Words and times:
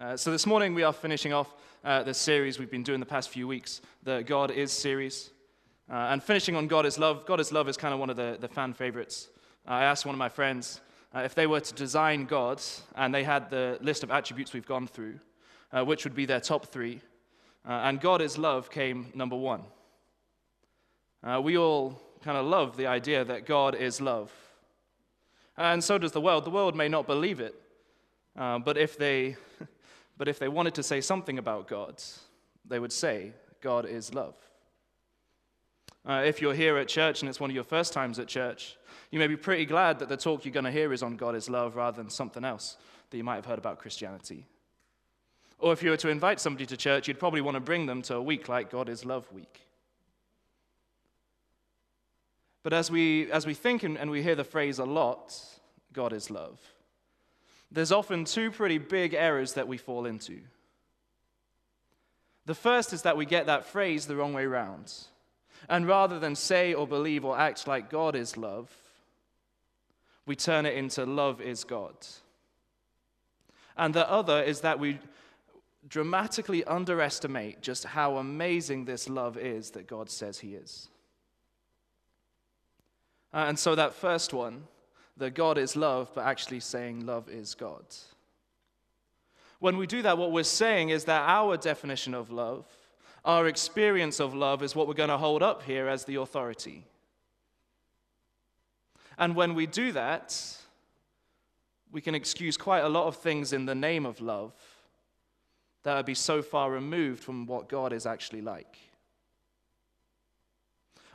Uh, 0.00 0.16
so 0.16 0.30
this 0.30 0.46
morning 0.46 0.74
we 0.74 0.84
are 0.84 0.92
finishing 0.92 1.32
off 1.32 1.52
uh, 1.82 2.04
the 2.04 2.14
series 2.14 2.56
we've 2.56 2.70
been 2.70 2.84
doing 2.84 3.00
the 3.00 3.06
past 3.06 3.30
few 3.30 3.48
weeks, 3.48 3.80
the 4.04 4.22
God 4.22 4.52
is 4.52 4.70
series. 4.70 5.30
Uh, 5.90 5.94
and 6.10 6.22
finishing 6.22 6.54
on 6.54 6.68
God 6.68 6.86
is 6.86 7.00
Love. 7.00 7.26
God 7.26 7.40
is 7.40 7.50
Love 7.50 7.68
is 7.68 7.76
kind 7.76 7.92
of 7.92 7.98
one 7.98 8.08
of 8.08 8.14
the, 8.14 8.38
the 8.40 8.46
fan 8.46 8.72
favorites. 8.72 9.28
I 9.66 9.82
asked 9.82 10.06
one 10.06 10.14
of 10.14 10.18
my 10.18 10.28
friends 10.28 10.80
uh, 11.12 11.22
if 11.24 11.34
they 11.34 11.48
were 11.48 11.58
to 11.58 11.74
design 11.74 12.26
God 12.26 12.62
and 12.94 13.12
they 13.12 13.24
had 13.24 13.50
the 13.50 13.76
list 13.80 14.04
of 14.04 14.12
attributes 14.12 14.52
we've 14.52 14.68
gone 14.68 14.86
through, 14.86 15.18
uh, 15.72 15.84
which 15.84 16.04
would 16.04 16.14
be 16.14 16.26
their 16.26 16.38
top 16.38 16.66
three. 16.66 17.00
Uh, 17.68 17.72
and 17.82 18.00
God 18.00 18.22
is 18.22 18.38
Love 18.38 18.70
came 18.70 19.10
number 19.16 19.34
one. 19.34 19.62
we 21.42 21.58
all 21.58 22.00
kind 22.22 22.38
of 22.38 22.46
love 22.46 22.76
the 22.76 22.86
idea 22.86 23.24
that 23.24 23.46
God 23.46 23.74
is 23.74 24.00
love. 24.00 24.32
And 25.56 25.82
so 25.82 25.98
does 25.98 26.12
the 26.12 26.20
world. 26.20 26.44
The 26.44 26.50
world 26.50 26.76
may 26.76 26.88
not 26.88 27.08
believe 27.08 27.40
it, 27.40 27.60
but 28.36 28.78
if 28.78 28.96
they 28.96 29.36
But 30.18 30.28
if 30.28 30.38
they 30.38 30.48
wanted 30.48 30.74
to 30.74 30.82
say 30.82 31.00
something 31.00 31.38
about 31.38 31.68
God, 31.68 32.02
they 32.66 32.78
would 32.78 32.92
say, 32.92 33.32
God 33.60 33.86
is 33.86 34.12
love. 34.12 34.34
Uh, 36.06 36.22
if 36.24 36.40
you're 36.40 36.54
here 36.54 36.76
at 36.76 36.88
church 36.88 37.22
and 37.22 37.28
it's 37.28 37.40
one 37.40 37.50
of 37.50 37.54
your 37.54 37.64
first 37.64 37.92
times 37.92 38.18
at 38.18 38.26
church, 38.26 38.76
you 39.10 39.18
may 39.18 39.26
be 39.26 39.36
pretty 39.36 39.64
glad 39.64 39.98
that 39.98 40.08
the 40.08 40.16
talk 40.16 40.44
you're 40.44 40.52
going 40.52 40.64
to 40.64 40.70
hear 40.70 40.92
is 40.92 41.02
on 41.02 41.16
God 41.16 41.34
is 41.34 41.48
love 41.48 41.76
rather 41.76 41.96
than 41.96 42.10
something 42.10 42.44
else 42.44 42.76
that 43.10 43.16
you 43.16 43.24
might 43.24 43.36
have 43.36 43.46
heard 43.46 43.58
about 43.58 43.78
Christianity. 43.78 44.46
Or 45.58 45.72
if 45.72 45.82
you 45.82 45.90
were 45.90 45.96
to 45.98 46.08
invite 46.08 46.40
somebody 46.40 46.66
to 46.66 46.76
church, 46.76 47.08
you'd 47.08 47.18
probably 47.18 47.40
want 47.40 47.56
to 47.56 47.60
bring 47.60 47.86
them 47.86 48.02
to 48.02 48.16
a 48.16 48.22
week 48.22 48.48
like 48.48 48.70
God 48.70 48.88
is 48.88 49.04
Love 49.04 49.30
Week. 49.32 49.60
But 52.62 52.72
as 52.72 52.90
we, 52.90 53.30
as 53.32 53.46
we 53.46 53.54
think 53.54 53.82
and, 53.82 53.96
and 53.96 54.10
we 54.10 54.22
hear 54.22 54.34
the 54.34 54.44
phrase 54.44 54.78
a 54.78 54.84
lot, 54.84 55.34
God 55.92 56.12
is 56.12 56.30
love, 56.30 56.60
there's 57.70 57.92
often 57.92 58.24
two 58.24 58.50
pretty 58.50 58.78
big 58.78 59.14
errors 59.14 59.54
that 59.54 59.68
we 59.68 59.76
fall 59.76 60.06
into. 60.06 60.40
The 62.46 62.54
first 62.54 62.92
is 62.92 63.02
that 63.02 63.16
we 63.16 63.26
get 63.26 63.46
that 63.46 63.66
phrase 63.66 64.06
the 64.06 64.16
wrong 64.16 64.32
way 64.32 64.46
round. 64.46 64.92
And 65.68 65.86
rather 65.86 66.18
than 66.18 66.34
say 66.34 66.72
or 66.72 66.86
believe 66.86 67.24
or 67.24 67.38
act 67.38 67.66
like 67.66 67.90
God 67.90 68.14
is 68.14 68.36
love, 68.36 68.72
we 70.24 70.34
turn 70.34 70.64
it 70.64 70.74
into 70.74 71.04
love 71.04 71.40
is 71.40 71.64
God. 71.64 71.94
And 73.76 73.94
the 73.94 74.08
other 74.10 74.42
is 74.42 74.60
that 74.62 74.78
we 74.78 74.98
dramatically 75.88 76.64
underestimate 76.64 77.62
just 77.62 77.84
how 77.84 78.16
amazing 78.16 78.84
this 78.84 79.08
love 79.08 79.36
is 79.36 79.70
that 79.72 79.86
God 79.86 80.10
says 80.10 80.38
He 80.38 80.54
is. 80.54 80.88
Uh, 83.32 83.44
and 83.48 83.58
so, 83.58 83.74
that 83.74 83.94
first 83.94 84.32
one, 84.32 84.64
that 85.18 85.34
God 85.34 85.58
is 85.58 85.76
love, 85.76 86.10
but 86.14 86.24
actually 86.24 86.60
saying 86.60 87.04
love 87.04 87.28
is 87.28 87.54
God. 87.54 87.84
When 89.58 89.76
we 89.76 89.86
do 89.86 90.02
that, 90.02 90.16
what 90.16 90.32
we're 90.32 90.44
saying 90.44 90.90
is 90.90 91.04
that 91.04 91.28
our 91.28 91.56
definition 91.56 92.14
of 92.14 92.30
love, 92.30 92.64
our 93.24 93.48
experience 93.48 94.20
of 94.20 94.34
love, 94.34 94.62
is 94.62 94.76
what 94.76 94.86
we're 94.86 94.94
going 94.94 95.08
to 95.08 95.18
hold 95.18 95.42
up 95.42 95.64
here 95.64 95.88
as 95.88 96.04
the 96.04 96.16
authority. 96.16 96.84
And 99.18 99.34
when 99.34 99.54
we 99.54 99.66
do 99.66 99.90
that, 99.92 100.56
we 101.90 102.00
can 102.00 102.14
excuse 102.14 102.56
quite 102.56 102.80
a 102.80 102.88
lot 102.88 103.06
of 103.06 103.16
things 103.16 103.52
in 103.52 103.66
the 103.66 103.74
name 103.74 104.06
of 104.06 104.20
love 104.20 104.52
that 105.82 105.96
would 105.96 106.06
be 106.06 106.14
so 106.14 106.42
far 106.42 106.70
removed 106.70 107.22
from 107.22 107.46
what 107.46 107.68
God 107.68 107.92
is 107.92 108.06
actually 108.06 108.42
like. 108.42 108.78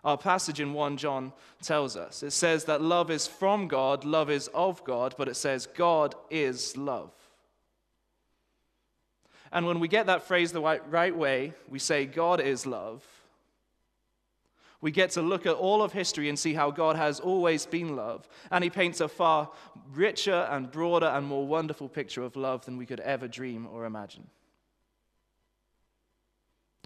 Our 0.04 0.18
passage 0.18 0.60
in 0.60 0.74
1 0.74 0.98
John 0.98 1.32
tells 1.62 1.96
us. 1.96 2.24
It 2.24 2.32
says 2.32 2.66
that 2.66 2.82
love 2.82 3.10
is 3.10 3.26
from 3.26 3.68
God, 3.68 4.04
love 4.04 4.30
is 4.30 4.50
of 4.54 4.84
God, 4.84 5.16
but 5.18 5.30
it 5.30 5.36
says 5.36 5.66
God 5.66 6.16
is 6.30 6.76
love. 6.76 7.12
And 9.52 9.66
when 9.66 9.80
we 9.80 9.88
get 9.88 10.08
that 10.08 10.24
phrase 10.24 10.52
the 10.52 10.62
right, 10.62 11.16
way, 11.16 11.54
we 11.70 11.80
say 11.80 12.06
God 12.06 12.42
is 12.42 12.66
love. 12.66 13.06
We 14.82 14.92
get 14.92 15.12
to 15.12 15.22
look 15.22 15.46
at 15.46 15.54
all 15.54 15.82
of 15.82 15.94
history 15.94 16.28
and 16.28 16.38
see 16.38 16.54
how 16.54 16.70
God 16.70 16.98
has 16.98 17.22
always 17.22 17.66
been 17.66 17.96
love. 17.96 18.28
And 18.52 18.64
he 18.64 18.70
paints 18.70 19.00
a 19.00 19.08
far 19.08 19.50
richer 19.94 20.48
and 20.52 20.70
broader 20.70 21.06
and 21.06 21.26
more 21.26 21.48
wonderful 21.48 21.88
picture 21.88 22.24
of 22.24 22.36
love 22.36 22.66
than 22.66 22.76
we 22.76 22.86
could 22.86 23.00
ever 23.00 23.30
dream 23.30 23.66
or 23.72 23.86
imagine. 23.86 24.28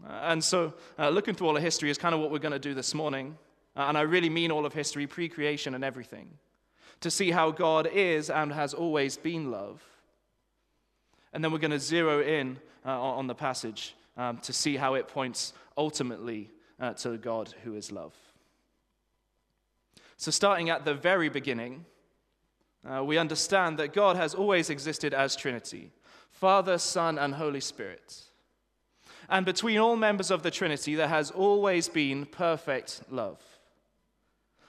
Uh, 0.06 0.12
and 0.24 0.44
so, 0.44 0.74
uh, 1.00 1.10
looking 1.10 1.36
through 1.36 1.48
all 1.48 1.58
of 1.58 1.64
history 1.64 1.90
is 1.90 1.98
kind 1.98 2.14
of 2.14 2.22
what 2.22 2.32
we're 2.32 2.40
going 2.40 2.52
to 2.52 2.60
do 2.60 2.74
this 2.74 2.94
morning. 2.94 3.38
Uh, 3.76 3.86
and 3.88 3.98
I 3.98 4.02
really 4.02 4.30
mean 4.30 4.52
all 4.52 4.66
of 4.66 4.74
history, 4.74 5.08
pre 5.08 5.30
creation 5.30 5.76
and 5.76 5.84
everything, 5.84 6.30
to 7.02 7.12
see 7.12 7.32
how 7.32 7.52
God 7.52 7.88
is 7.92 8.30
and 8.30 8.52
has 8.52 8.74
always 8.74 9.18
been 9.18 9.52
love. 9.52 9.84
And 11.34 11.44
then 11.44 11.52
we're 11.52 11.60
going 11.60 11.72
to 11.72 11.80
zero 11.80 12.22
in 12.22 12.58
uh, 12.86 13.00
on 13.00 13.28
the 13.28 13.36
passage 13.36 13.96
um, 14.18 14.38
to 14.40 14.54
see 14.54 14.78
how 14.78 14.96
it 14.96 15.08
points 15.08 15.54
ultimately 15.78 16.50
uh, 16.80 16.94
to 16.94 17.18
God 17.18 17.54
who 17.64 17.76
is 17.76 17.92
love. 17.92 18.14
So, 20.18 20.32
starting 20.32 20.70
at 20.70 20.84
the 20.84 20.96
very 20.96 21.30
beginning, 21.30 21.86
uh, 22.90 23.04
we 23.04 23.18
understand 23.18 23.78
that 23.78 23.94
God 23.94 24.16
has 24.16 24.34
always 24.34 24.70
existed 24.70 25.14
as 25.14 25.36
Trinity 25.36 25.92
Father, 26.32 26.78
Son, 26.78 27.18
and 27.18 27.36
Holy 27.36 27.62
Spirit. 27.62 28.22
And 29.30 29.46
between 29.46 29.78
all 29.78 29.96
members 29.96 30.32
of 30.32 30.44
the 30.44 30.52
Trinity, 30.52 30.96
there 30.96 31.08
has 31.08 31.32
always 31.32 31.90
been 31.90 32.26
perfect 32.26 33.02
love. 33.10 33.42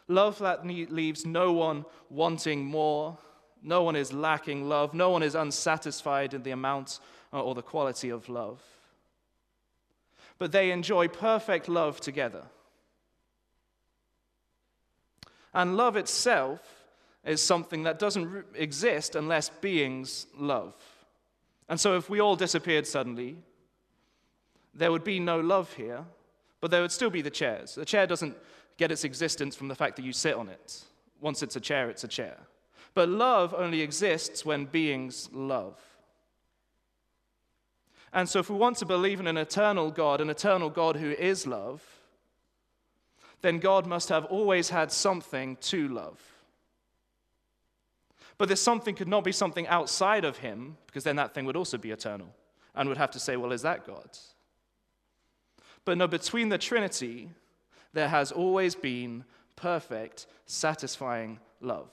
Love 0.08 0.38
that 0.38 0.66
leaves 0.66 1.24
no 1.24 1.52
one 1.52 1.84
wanting 2.10 2.64
more. 2.64 3.18
No 3.62 3.82
one 3.82 3.94
is 3.94 4.12
lacking 4.12 4.68
love. 4.68 4.94
No 4.94 5.10
one 5.10 5.22
is 5.22 5.34
unsatisfied 5.34 6.34
in 6.34 6.42
the 6.42 6.50
amount 6.50 6.98
uh, 7.32 7.42
or 7.42 7.54
the 7.54 7.62
quality 7.62 8.08
of 8.08 8.28
love. 8.28 8.60
But 10.38 10.52
they 10.52 10.70
enjoy 10.70 11.08
perfect 11.08 11.68
love 11.68 12.00
together. 12.00 12.44
And 15.52 15.76
love 15.76 15.96
itself 15.96 16.60
is 17.24 17.42
something 17.42 17.82
that 17.82 17.98
doesn't 17.98 18.46
exist 18.54 19.14
unless 19.14 19.50
beings 19.50 20.26
love. 20.36 20.74
And 21.68 21.78
so 21.78 21.96
if 21.96 22.08
we 22.08 22.20
all 22.20 22.36
disappeared 22.36 22.86
suddenly, 22.86 23.36
there 24.78 24.92
would 24.92 25.04
be 25.04 25.20
no 25.20 25.40
love 25.40 25.72
here, 25.74 26.04
but 26.60 26.70
there 26.70 26.80
would 26.80 26.92
still 26.92 27.10
be 27.10 27.22
the 27.22 27.30
chairs. 27.30 27.74
The 27.74 27.84
chair 27.84 28.06
doesn't 28.06 28.36
get 28.76 28.92
its 28.92 29.04
existence 29.04 29.56
from 29.56 29.68
the 29.68 29.74
fact 29.74 29.96
that 29.96 30.04
you 30.04 30.12
sit 30.12 30.34
on 30.34 30.48
it. 30.48 30.82
Once 31.20 31.42
it's 31.42 31.56
a 31.56 31.60
chair, 31.60 31.90
it's 31.90 32.04
a 32.04 32.08
chair. 32.08 32.36
But 32.94 33.08
love 33.08 33.54
only 33.54 33.82
exists 33.82 34.44
when 34.44 34.64
beings 34.64 35.28
love. 35.32 35.78
And 38.12 38.28
so, 38.28 38.38
if 38.38 38.48
we 38.48 38.56
want 38.56 38.78
to 38.78 38.86
believe 38.86 39.20
in 39.20 39.26
an 39.26 39.36
eternal 39.36 39.90
God, 39.90 40.20
an 40.20 40.30
eternal 40.30 40.70
God 40.70 40.96
who 40.96 41.10
is 41.10 41.46
love, 41.46 41.82
then 43.42 43.58
God 43.58 43.86
must 43.86 44.08
have 44.08 44.24
always 44.26 44.70
had 44.70 44.90
something 44.90 45.56
to 45.56 45.88
love. 45.88 46.20
But 48.38 48.48
this 48.48 48.62
something 48.62 48.94
could 48.94 49.08
not 49.08 49.24
be 49.24 49.32
something 49.32 49.66
outside 49.66 50.24
of 50.24 50.38
him, 50.38 50.78
because 50.86 51.04
then 51.04 51.16
that 51.16 51.34
thing 51.34 51.44
would 51.44 51.56
also 51.56 51.76
be 51.76 51.90
eternal 51.90 52.34
and 52.74 52.88
would 52.88 52.98
have 52.98 53.10
to 53.10 53.20
say, 53.20 53.36
well, 53.36 53.52
is 53.52 53.62
that 53.62 53.86
God? 53.86 54.08
But 55.88 55.96
no, 55.96 56.06
between 56.06 56.50
the 56.50 56.58
Trinity, 56.58 57.30
there 57.94 58.08
has 58.08 58.30
always 58.30 58.74
been 58.74 59.24
perfect, 59.56 60.26
satisfying 60.44 61.38
love. 61.62 61.90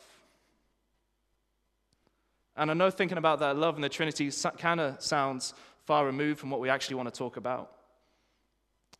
And 2.57 2.69
I 2.69 2.73
know 2.73 2.89
thinking 2.89 3.17
about 3.17 3.39
that 3.39 3.55
love 3.55 3.77
in 3.77 3.81
the 3.81 3.87
Trinity 3.87 4.29
kind 4.57 4.81
of 4.81 5.01
sounds 5.01 5.53
far 5.85 6.05
removed 6.05 6.41
from 6.41 6.49
what 6.49 6.59
we 6.59 6.69
actually 6.69 6.97
want 6.97 7.07
to 7.07 7.17
talk 7.17 7.37
about. 7.37 7.71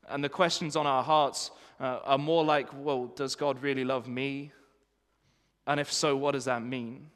And 0.07 0.23
the 0.23 0.29
questions 0.29 0.78
on 0.78 0.88
our 0.88 1.03
hearts 1.03 1.51
uh, 1.78 2.00
are 2.05 2.17
more 2.17 2.45
like, 2.45 2.69
well, 2.73 3.07
does 3.07 3.35
God 3.35 3.61
really 3.61 3.84
love 3.84 4.07
me? 4.07 4.53
And 5.67 5.78
if 5.78 5.91
so, 5.91 6.16
what 6.16 6.31
does 6.31 6.45
that 6.45 6.63
mean? 6.63 7.07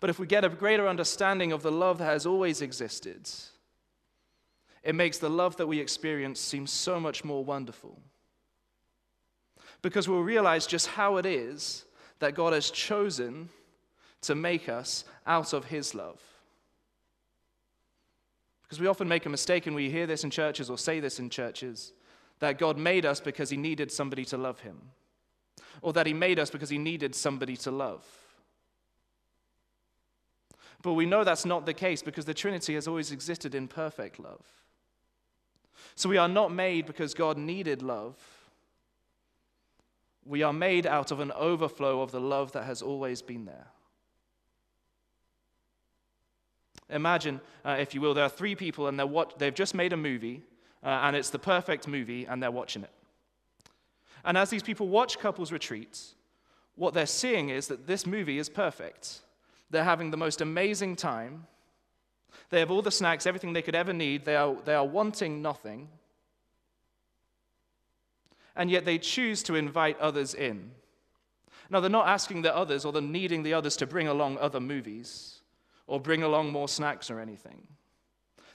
But 0.00 0.10
if 0.10 0.18
we 0.18 0.26
get 0.26 0.44
a 0.44 0.48
greater 0.48 0.88
understanding 0.88 1.52
of 1.52 1.62
the 1.62 1.70
love 1.70 1.98
that 1.98 2.06
has 2.06 2.26
always 2.26 2.62
existed, 2.62 3.30
it 4.82 4.94
makes 4.94 5.18
the 5.18 5.30
love 5.30 5.56
that 5.56 5.66
we 5.66 5.80
experience 5.80 6.40
seem 6.40 6.66
so 6.66 7.00
much 7.00 7.24
more 7.24 7.44
wonderful. 7.44 8.00
Because 9.82 10.08
we'll 10.08 10.22
realize 10.22 10.66
just 10.66 10.88
how 10.88 11.16
it 11.16 11.26
is 11.26 11.84
that 12.18 12.34
God 12.34 12.52
has 12.52 12.70
chosen 12.70 13.48
to 14.22 14.34
make 14.34 14.68
us 14.68 15.04
out 15.26 15.52
of 15.52 15.66
His 15.66 15.94
love. 15.94 16.20
Because 18.62 18.80
we 18.80 18.86
often 18.86 19.08
make 19.08 19.24
a 19.24 19.30
mistake, 19.30 19.66
and 19.66 19.74
we 19.74 19.90
hear 19.90 20.06
this 20.06 20.24
in 20.24 20.30
churches 20.30 20.68
or 20.68 20.76
say 20.76 21.00
this 21.00 21.18
in 21.18 21.30
churches, 21.30 21.92
that 22.40 22.58
God 22.58 22.76
made 22.76 23.06
us 23.06 23.20
because 23.20 23.50
He 23.50 23.56
needed 23.56 23.90
somebody 23.90 24.24
to 24.26 24.36
love 24.36 24.60
Him, 24.60 24.78
or 25.80 25.92
that 25.92 26.06
He 26.06 26.14
made 26.14 26.38
us 26.38 26.50
because 26.50 26.70
He 26.70 26.78
needed 26.78 27.14
somebody 27.14 27.56
to 27.58 27.70
love. 27.70 28.04
But 30.82 30.92
we 30.92 31.06
know 31.06 31.24
that's 31.24 31.44
not 31.44 31.66
the 31.66 31.74
case 31.74 32.02
because 32.02 32.24
the 32.24 32.34
Trinity 32.34 32.74
has 32.74 32.86
always 32.86 33.10
existed 33.10 33.54
in 33.54 33.68
perfect 33.68 34.20
love. 34.20 34.44
So 35.94 36.08
we 36.08 36.16
are 36.16 36.28
not 36.28 36.52
made 36.52 36.86
because 36.86 37.14
God 37.14 37.36
needed 37.36 37.82
love. 37.82 38.16
We 40.24 40.42
are 40.42 40.52
made 40.52 40.86
out 40.86 41.10
of 41.10 41.20
an 41.20 41.32
overflow 41.32 42.02
of 42.02 42.10
the 42.10 42.20
love 42.20 42.52
that 42.52 42.64
has 42.64 42.82
always 42.82 43.22
been 43.22 43.46
there. 43.46 43.66
Imagine, 46.90 47.40
uh, 47.64 47.76
if 47.78 47.94
you 47.94 48.00
will, 48.00 48.14
there 48.14 48.24
are 48.24 48.30
three 48.30 48.54
people 48.54 48.88
and 48.88 48.98
they're 48.98 49.06
what, 49.06 49.38
they've 49.38 49.54
just 49.54 49.74
made 49.74 49.92
a 49.92 49.96
movie, 49.96 50.42
uh, 50.82 50.88
and 50.88 51.16
it's 51.16 51.30
the 51.30 51.38
perfect 51.38 51.86
movie, 51.86 52.24
and 52.26 52.42
they're 52.42 52.50
watching 52.50 52.82
it. 52.82 52.90
And 54.24 54.38
as 54.38 54.50
these 54.50 54.62
people 54.62 54.88
watch 54.88 55.18
couples 55.18 55.52
retreats, 55.52 56.14
what 56.76 56.94
they're 56.94 57.06
seeing 57.06 57.48
is 57.48 57.66
that 57.68 57.86
this 57.86 58.06
movie 58.06 58.38
is 58.38 58.48
perfect. 58.48 59.20
They're 59.70 59.84
having 59.84 60.10
the 60.10 60.16
most 60.16 60.40
amazing 60.40 60.96
time. 60.96 61.46
They 62.50 62.60
have 62.60 62.70
all 62.70 62.82
the 62.82 62.90
snacks, 62.90 63.26
everything 63.26 63.52
they 63.52 63.62
could 63.62 63.74
ever 63.74 63.92
need. 63.92 64.24
They 64.24 64.36
are, 64.36 64.54
they 64.64 64.74
are 64.74 64.86
wanting 64.86 65.42
nothing. 65.42 65.88
And 68.56 68.70
yet 68.70 68.84
they 68.84 68.98
choose 68.98 69.42
to 69.44 69.54
invite 69.54 69.98
others 70.00 70.34
in. 70.34 70.72
Now, 71.70 71.80
they're 71.80 71.90
not 71.90 72.08
asking 72.08 72.42
the 72.42 72.56
others 72.56 72.84
or 72.84 72.92
they're 72.92 73.02
needing 73.02 73.42
the 73.42 73.54
others 73.54 73.76
to 73.76 73.86
bring 73.86 74.08
along 74.08 74.38
other 74.38 74.60
movies 74.60 75.40
or 75.86 76.00
bring 76.00 76.22
along 76.22 76.50
more 76.50 76.68
snacks 76.68 77.10
or 77.10 77.20
anything. 77.20 77.66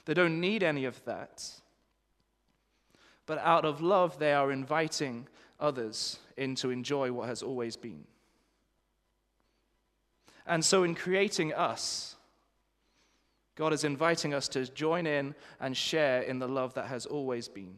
They 0.04 0.14
don't 0.14 0.40
need 0.40 0.62
any 0.62 0.84
of 0.84 1.02
that. 1.04 1.48
But 3.26 3.38
out 3.38 3.64
of 3.64 3.80
love, 3.80 4.18
they 4.18 4.32
are 4.32 4.52
inviting 4.52 5.28
others 5.60 6.18
in 6.36 6.54
to 6.56 6.70
enjoy 6.70 7.12
what 7.12 7.28
has 7.28 7.42
always 7.42 7.76
been. 7.76 8.04
And 10.46 10.62
so, 10.64 10.82
in 10.82 10.94
creating 10.94 11.54
us, 11.54 12.13
God 13.56 13.72
is 13.72 13.84
inviting 13.84 14.34
us 14.34 14.48
to 14.48 14.66
join 14.66 15.06
in 15.06 15.34
and 15.60 15.76
share 15.76 16.22
in 16.22 16.38
the 16.38 16.48
love 16.48 16.74
that 16.74 16.86
has 16.86 17.06
always 17.06 17.48
been. 17.48 17.76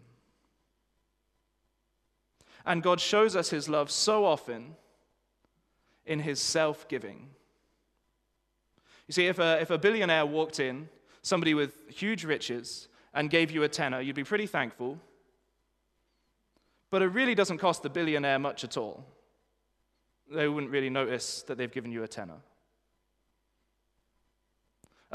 And 2.64 2.82
God 2.82 3.00
shows 3.00 3.36
us 3.36 3.50
his 3.50 3.68
love 3.68 3.90
so 3.90 4.24
often 4.24 4.74
in 6.04 6.20
his 6.20 6.40
self 6.40 6.88
giving. 6.88 7.28
You 9.06 9.12
see, 9.12 9.26
if 9.26 9.38
a, 9.38 9.60
if 9.60 9.70
a 9.70 9.78
billionaire 9.78 10.26
walked 10.26 10.58
in, 10.58 10.88
somebody 11.22 11.54
with 11.54 11.88
huge 11.88 12.24
riches, 12.24 12.88
and 13.14 13.30
gave 13.30 13.50
you 13.50 13.62
a 13.62 13.68
tenner, 13.68 14.00
you'd 14.00 14.14
be 14.14 14.24
pretty 14.24 14.46
thankful. 14.46 14.98
But 16.90 17.02
it 17.02 17.06
really 17.06 17.34
doesn't 17.34 17.58
cost 17.58 17.82
the 17.82 17.88
billionaire 17.88 18.38
much 18.38 18.62
at 18.62 18.76
all. 18.76 19.06
They 20.32 20.48
wouldn't 20.48 20.70
really 20.70 20.90
notice 20.90 21.42
that 21.42 21.56
they've 21.56 21.72
given 21.72 21.92
you 21.92 22.02
a 22.02 22.08
tenner. 22.08 22.40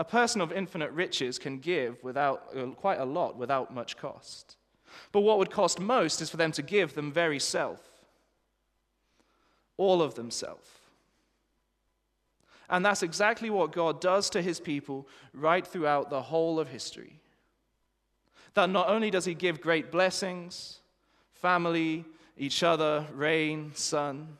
A 0.02 0.04
person 0.04 0.42
of 0.42 0.52
infinite 0.52 0.90
riches 0.94 1.38
can 1.38 1.60
give 1.60 2.04
without, 2.04 2.48
uh, 2.58 2.66
quite 2.70 3.00
a 3.00 3.06
lot 3.06 3.38
without 3.38 3.72
much 3.72 3.98
cost. 3.98 4.58
But 5.12 5.22
what 5.22 5.38
would 5.38 5.52
cost 5.52 5.80
most 5.80 6.22
is 6.22 6.30
for 6.32 6.38
them 6.38 6.52
to 6.54 6.64
give 6.64 6.96
them 6.96 7.12
very 7.12 7.38
self, 7.38 7.80
all 9.78 10.02
of 10.02 10.16
themselves. 10.16 10.68
And 12.68 12.84
that's 12.84 13.04
exactly 13.04 13.52
what 13.52 13.74
God 13.74 14.02
does 14.02 14.32
to 14.32 14.42
his 14.42 14.60
people 14.60 15.08
right 15.36 15.68
throughout 15.68 16.10
the 16.10 16.24
whole 16.24 16.60
of 16.60 16.70
history. 16.70 17.20
That 18.56 18.72
not 18.72 18.90
only 18.90 19.12
does 19.12 19.26
he 19.26 19.36
give 19.36 19.62
great 19.62 19.92
blessings, 19.92 20.80
family, 21.32 22.06
each 22.36 22.64
other, 22.64 23.06
rain, 23.14 23.72
sun, 23.76 24.40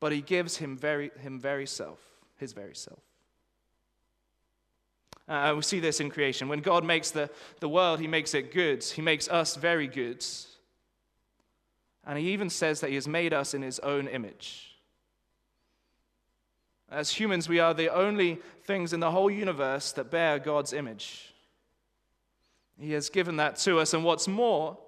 but 0.00 0.10
he 0.10 0.22
gives 0.22 0.56
him 0.56 0.76
very, 0.76 1.12
him 1.20 1.38
very 1.38 1.66
self, 1.66 2.00
his 2.36 2.52
very 2.52 2.74
self. 2.74 3.05
Uh, 5.28 5.54
we 5.56 5.62
see 5.62 5.80
this 5.80 6.00
in 6.00 6.10
creation. 6.10 6.48
When 6.48 6.60
God 6.60 6.84
makes 6.84 7.10
the, 7.10 7.28
the 7.60 7.68
world, 7.68 7.98
He 7.98 8.06
makes 8.06 8.34
it 8.34 8.52
good. 8.52 8.84
He 8.84 9.02
makes 9.02 9.28
us 9.28 9.56
very 9.56 9.88
good. 9.88 10.24
And 12.06 12.18
He 12.18 12.32
even 12.32 12.48
says 12.48 12.80
that 12.80 12.90
He 12.90 12.94
has 12.94 13.08
made 13.08 13.32
us 13.32 13.52
in 13.52 13.62
His 13.62 13.80
own 13.80 14.06
image. 14.06 14.76
As 16.88 17.10
humans, 17.10 17.48
we 17.48 17.58
are 17.58 17.74
the 17.74 17.88
only 17.88 18.38
things 18.62 18.92
in 18.92 19.00
the 19.00 19.10
whole 19.10 19.30
universe 19.30 19.90
that 19.92 20.10
bear 20.10 20.38
God's 20.38 20.72
image. 20.72 21.34
He 22.78 22.92
has 22.92 23.08
given 23.08 23.38
that 23.38 23.56
to 23.58 23.80
us. 23.80 23.94
And 23.94 24.04
what's 24.04 24.28
more, 24.28 24.78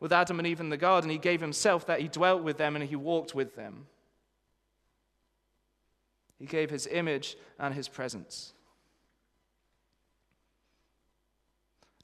with 0.00 0.12
Adam 0.12 0.40
and 0.40 0.48
Eve 0.48 0.60
in 0.60 0.70
the 0.70 0.76
garden, 0.76 1.10
He 1.10 1.18
gave 1.18 1.40
Himself 1.40 1.86
that 1.86 2.00
He 2.00 2.08
dwelt 2.08 2.42
with 2.42 2.56
them 2.56 2.74
and 2.74 2.84
He 2.84 2.96
walked 2.96 3.36
with 3.36 3.54
them. 3.54 3.86
He 6.36 6.46
gave 6.46 6.70
His 6.70 6.88
image 6.88 7.36
and 7.60 7.72
His 7.72 7.86
presence. 7.86 8.53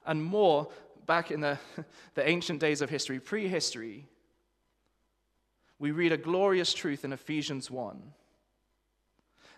And 0.05 0.23
more 0.23 0.69
back 1.05 1.31
in 1.31 1.41
the, 1.41 1.57
the 2.15 2.27
ancient 2.27 2.59
days 2.59 2.81
of 2.81 2.89
history, 2.89 3.19
prehistory, 3.19 4.07
we 5.79 5.91
read 5.91 6.11
a 6.11 6.17
glorious 6.17 6.73
truth 6.73 7.03
in 7.03 7.13
Ephesians 7.13 7.71
1 7.71 8.13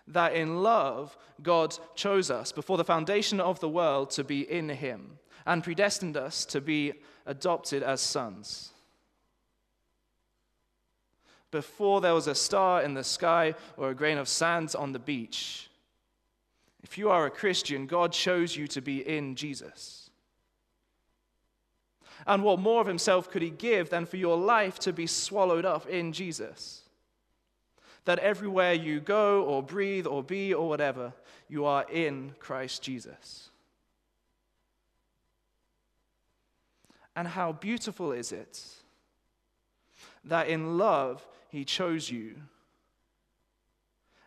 that 0.08 0.34
in 0.34 0.62
love, 0.62 1.16
God 1.42 1.76
chose 1.94 2.30
us 2.30 2.52
before 2.52 2.76
the 2.76 2.84
foundation 2.84 3.40
of 3.40 3.60
the 3.60 3.68
world 3.68 4.10
to 4.10 4.24
be 4.24 4.40
in 4.50 4.68
Him 4.68 5.18
and 5.46 5.64
predestined 5.64 6.16
us 6.16 6.44
to 6.46 6.60
be 6.60 6.94
adopted 7.26 7.82
as 7.82 8.00
sons. 8.00 8.70
Before 11.50 12.00
there 12.00 12.14
was 12.14 12.26
a 12.26 12.34
star 12.34 12.82
in 12.82 12.94
the 12.94 13.04
sky 13.04 13.54
or 13.76 13.90
a 13.90 13.94
grain 13.94 14.18
of 14.18 14.28
sand 14.28 14.74
on 14.76 14.92
the 14.92 14.98
beach, 14.98 15.70
if 16.82 16.98
you 16.98 17.10
are 17.10 17.26
a 17.26 17.30
Christian, 17.30 17.86
God 17.86 18.12
chose 18.12 18.56
you 18.56 18.66
to 18.68 18.82
be 18.82 19.06
in 19.08 19.36
Jesus. 19.36 20.03
And 22.26 22.42
what 22.42 22.58
more 22.58 22.80
of 22.80 22.86
himself 22.86 23.30
could 23.30 23.42
he 23.42 23.50
give 23.50 23.90
than 23.90 24.06
for 24.06 24.16
your 24.16 24.36
life 24.36 24.78
to 24.80 24.92
be 24.92 25.06
swallowed 25.06 25.64
up 25.64 25.86
in 25.86 26.12
Jesus? 26.12 26.82
That 28.06 28.18
everywhere 28.18 28.72
you 28.72 29.00
go 29.00 29.44
or 29.44 29.62
breathe 29.62 30.06
or 30.06 30.22
be 30.22 30.54
or 30.54 30.68
whatever, 30.68 31.12
you 31.48 31.64
are 31.64 31.84
in 31.90 32.34
Christ 32.38 32.82
Jesus. 32.82 33.50
And 37.16 37.28
how 37.28 37.52
beautiful 37.52 38.12
is 38.12 38.32
it 38.32 38.62
that 40.24 40.48
in 40.48 40.78
love 40.78 41.26
he 41.50 41.64
chose 41.64 42.10
you? 42.10 42.36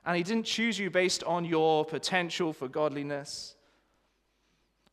And 0.05 0.15
he 0.15 0.23
didn't 0.23 0.45
choose 0.45 0.79
you 0.79 0.89
based 0.89 1.23
on 1.25 1.43
your 1.43 1.83
potential 1.83 2.53
for 2.53 2.69
godliness 2.69 3.56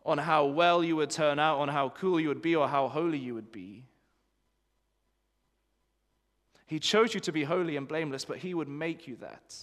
on 0.05 0.19
how 0.19 0.45
well 0.45 0.85
you 0.85 0.97
would 0.97 1.11
turn 1.11 1.39
out, 1.39 1.59
on 1.59 1.69
how 1.69 1.89
cool 1.89 2.21
you 2.21 2.29
would 2.29 2.43
be, 2.43 2.55
or 2.55 2.69
how 2.69 2.89
holy 2.89 3.19
you 3.19 3.35
would 3.35 3.51
be. 3.51 3.85
He 6.67 6.79
chose 6.79 7.15
you 7.15 7.21
to 7.21 7.33
be 7.33 7.45
holy 7.45 7.77
and 7.77 7.87
blameless, 7.87 8.25
but 8.25 8.39
He 8.39 8.55
would 8.55 8.69
make 8.69 9.07
you 9.07 9.17
that. 9.17 9.57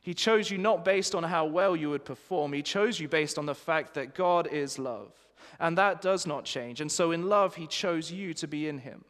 He 0.00 0.14
chose 0.14 0.50
you 0.50 0.58
not 0.58 0.84
based 0.84 1.16
on 1.16 1.24
how 1.24 1.46
well 1.46 1.74
you 1.74 1.90
would 1.90 2.04
perform, 2.04 2.52
He 2.52 2.62
chose 2.62 2.98
you 2.98 3.08
based 3.08 3.38
on 3.38 3.46
the 3.46 3.54
fact 3.54 3.94
that 3.94 4.14
God 4.14 4.46
is 4.48 4.78
love. 4.78 5.12
And 5.58 5.78
that 5.78 6.02
does 6.02 6.26
not 6.26 6.44
change. 6.44 6.80
And 6.80 6.90
so 6.90 7.12
in 7.12 7.28
love, 7.28 7.54
He 7.54 7.66
chose 7.66 8.10
you 8.10 8.34
to 8.34 8.46
be 8.46 8.68
in 8.68 8.78
Him. 8.78 9.04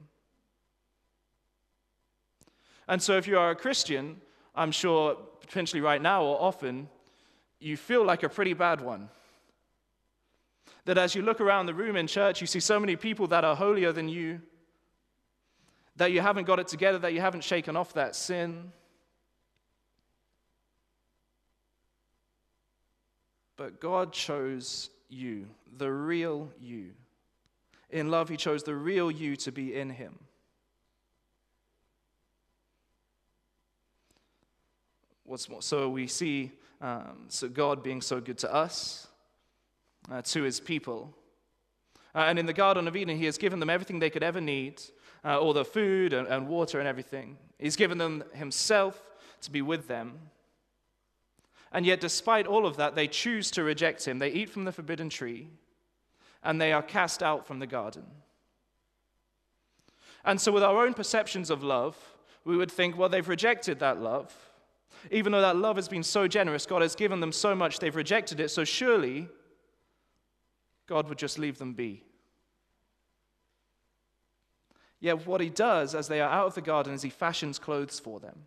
And 2.88 3.02
so 3.02 3.16
if 3.16 3.26
you 3.26 3.38
are 3.38 3.50
a 3.50 3.56
Christian, 3.56 4.20
I'm 4.54 4.70
sure 4.70 5.16
potentially 5.40 5.82
right 5.82 6.00
now 6.00 6.22
or 6.22 6.40
often, 6.40 6.88
you 7.66 7.76
feel 7.76 8.04
like 8.04 8.22
a 8.22 8.28
pretty 8.28 8.52
bad 8.52 8.80
one. 8.80 9.08
That 10.84 10.98
as 10.98 11.16
you 11.16 11.22
look 11.22 11.40
around 11.40 11.66
the 11.66 11.74
room 11.74 11.96
in 11.96 12.06
church, 12.06 12.40
you 12.40 12.46
see 12.46 12.60
so 12.60 12.78
many 12.78 12.94
people 12.94 13.26
that 13.28 13.44
are 13.44 13.56
holier 13.56 13.92
than 13.92 14.08
you, 14.08 14.40
that 15.96 16.12
you 16.12 16.20
haven't 16.20 16.44
got 16.44 16.60
it 16.60 16.68
together, 16.68 16.98
that 17.00 17.12
you 17.12 17.20
haven't 17.20 17.42
shaken 17.42 17.76
off 17.76 17.92
that 17.94 18.14
sin. 18.14 18.70
But 23.56 23.80
God 23.80 24.12
chose 24.12 24.90
you, 25.08 25.46
the 25.76 25.90
real 25.90 26.48
you. 26.60 26.90
In 27.90 28.12
love, 28.12 28.28
He 28.28 28.36
chose 28.36 28.62
the 28.62 28.76
real 28.76 29.10
you 29.10 29.34
to 29.36 29.50
be 29.50 29.74
in 29.74 29.90
Him. 29.90 30.18
What's 35.24 35.48
more, 35.48 35.62
so 35.62 35.88
we 35.88 36.06
see 36.06 36.52
um, 36.80 37.26
so 37.28 37.48
God 37.48 37.82
being 37.82 38.00
so 38.00 38.20
good 38.20 38.38
to 38.38 38.52
us, 38.52 39.06
uh, 40.10 40.22
to 40.22 40.42
his 40.42 40.60
people. 40.60 41.14
Uh, 42.14 42.24
and 42.28 42.38
in 42.38 42.46
the 42.46 42.52
Garden 42.52 42.88
of 42.88 42.96
Eden, 42.96 43.16
he 43.16 43.24
has 43.26 43.38
given 43.38 43.60
them 43.60 43.70
everything 43.70 43.98
they 43.98 44.10
could 44.10 44.22
ever 44.22 44.40
need 44.40 44.82
uh, 45.24 45.38
all 45.38 45.52
the 45.52 45.64
food 45.64 46.12
and, 46.12 46.28
and 46.28 46.48
water 46.48 46.78
and 46.78 46.88
everything. 46.88 47.36
He's 47.58 47.76
given 47.76 47.98
them 47.98 48.24
himself 48.32 49.00
to 49.42 49.50
be 49.50 49.62
with 49.62 49.88
them. 49.88 50.18
And 51.72 51.84
yet, 51.84 52.00
despite 52.00 52.46
all 52.46 52.64
of 52.64 52.76
that, 52.76 52.94
they 52.94 53.08
choose 53.08 53.50
to 53.52 53.64
reject 53.64 54.06
him. 54.06 54.18
They 54.18 54.30
eat 54.30 54.50
from 54.50 54.64
the 54.64 54.72
forbidden 54.72 55.08
tree 55.08 55.48
and 56.42 56.60
they 56.60 56.72
are 56.72 56.82
cast 56.82 57.22
out 57.22 57.46
from 57.46 57.58
the 57.58 57.66
garden. 57.66 58.04
And 60.24 60.40
so, 60.40 60.52
with 60.52 60.62
our 60.62 60.84
own 60.84 60.94
perceptions 60.94 61.50
of 61.50 61.62
love, 61.62 61.96
we 62.44 62.56
would 62.56 62.70
think, 62.70 62.96
well, 62.96 63.08
they've 63.08 63.28
rejected 63.28 63.80
that 63.80 64.00
love. 64.00 64.34
Even 65.10 65.32
though 65.32 65.40
that 65.40 65.56
love 65.56 65.76
has 65.76 65.88
been 65.88 66.02
so 66.02 66.26
generous, 66.26 66.66
God 66.66 66.82
has 66.82 66.94
given 66.94 67.20
them 67.20 67.32
so 67.32 67.54
much, 67.54 67.78
they've 67.78 67.94
rejected 67.94 68.40
it. 68.40 68.50
So 68.50 68.64
surely 68.64 69.28
God 70.86 71.08
would 71.08 71.18
just 71.18 71.38
leave 71.38 71.58
them 71.58 71.74
be. 71.74 72.02
Yet, 75.00 75.26
what 75.26 75.40
he 75.40 75.50
does 75.50 75.94
as 75.94 76.08
they 76.08 76.20
are 76.20 76.30
out 76.30 76.46
of 76.46 76.54
the 76.54 76.62
garden 76.62 76.94
is 76.94 77.02
he 77.02 77.10
fashions 77.10 77.58
clothes 77.58 78.00
for 78.00 78.18
them. 78.18 78.46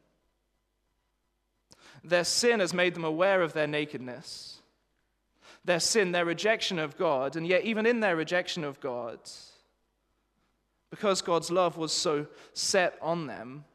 Their 2.03 2.23
sin 2.23 2.59
has 2.59 2.73
made 2.73 2.95
them 2.95 3.03
aware 3.03 3.41
of 3.41 3.53
their 3.53 3.67
nakedness, 3.67 4.61
their 5.63 5.79
sin, 5.79 6.11
their 6.11 6.25
rejection 6.25 6.79
of 6.79 6.97
God, 6.97 7.35
and 7.35 7.45
yet, 7.45 7.63
even 7.65 7.85
in 7.85 7.99
their 7.99 8.15
rejection 8.15 8.63
of 8.63 8.79
God, 8.79 9.19
because 10.89 11.21
God's 11.21 11.51
love 11.51 11.77
was 11.77 11.91
so 11.91 12.25
set 12.53 12.97
on 13.01 13.27
them, 13.27 13.65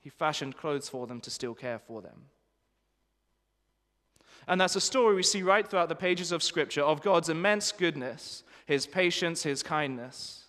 He 0.00 0.10
fashioned 0.10 0.56
clothes 0.56 0.88
for 0.88 1.06
them 1.06 1.20
to 1.20 1.30
still 1.30 1.54
care 1.54 1.78
for 1.78 2.00
them. 2.00 2.26
And 4.46 4.60
that's 4.60 4.76
a 4.76 4.80
story 4.80 5.14
we 5.14 5.22
see 5.22 5.42
right 5.42 5.68
throughout 5.68 5.88
the 5.88 5.94
pages 5.94 6.32
of 6.32 6.42
Scripture 6.42 6.82
of 6.82 7.02
God's 7.02 7.28
immense 7.28 7.72
goodness, 7.72 8.44
His 8.66 8.86
patience, 8.86 9.42
His 9.42 9.62
kindness, 9.62 10.46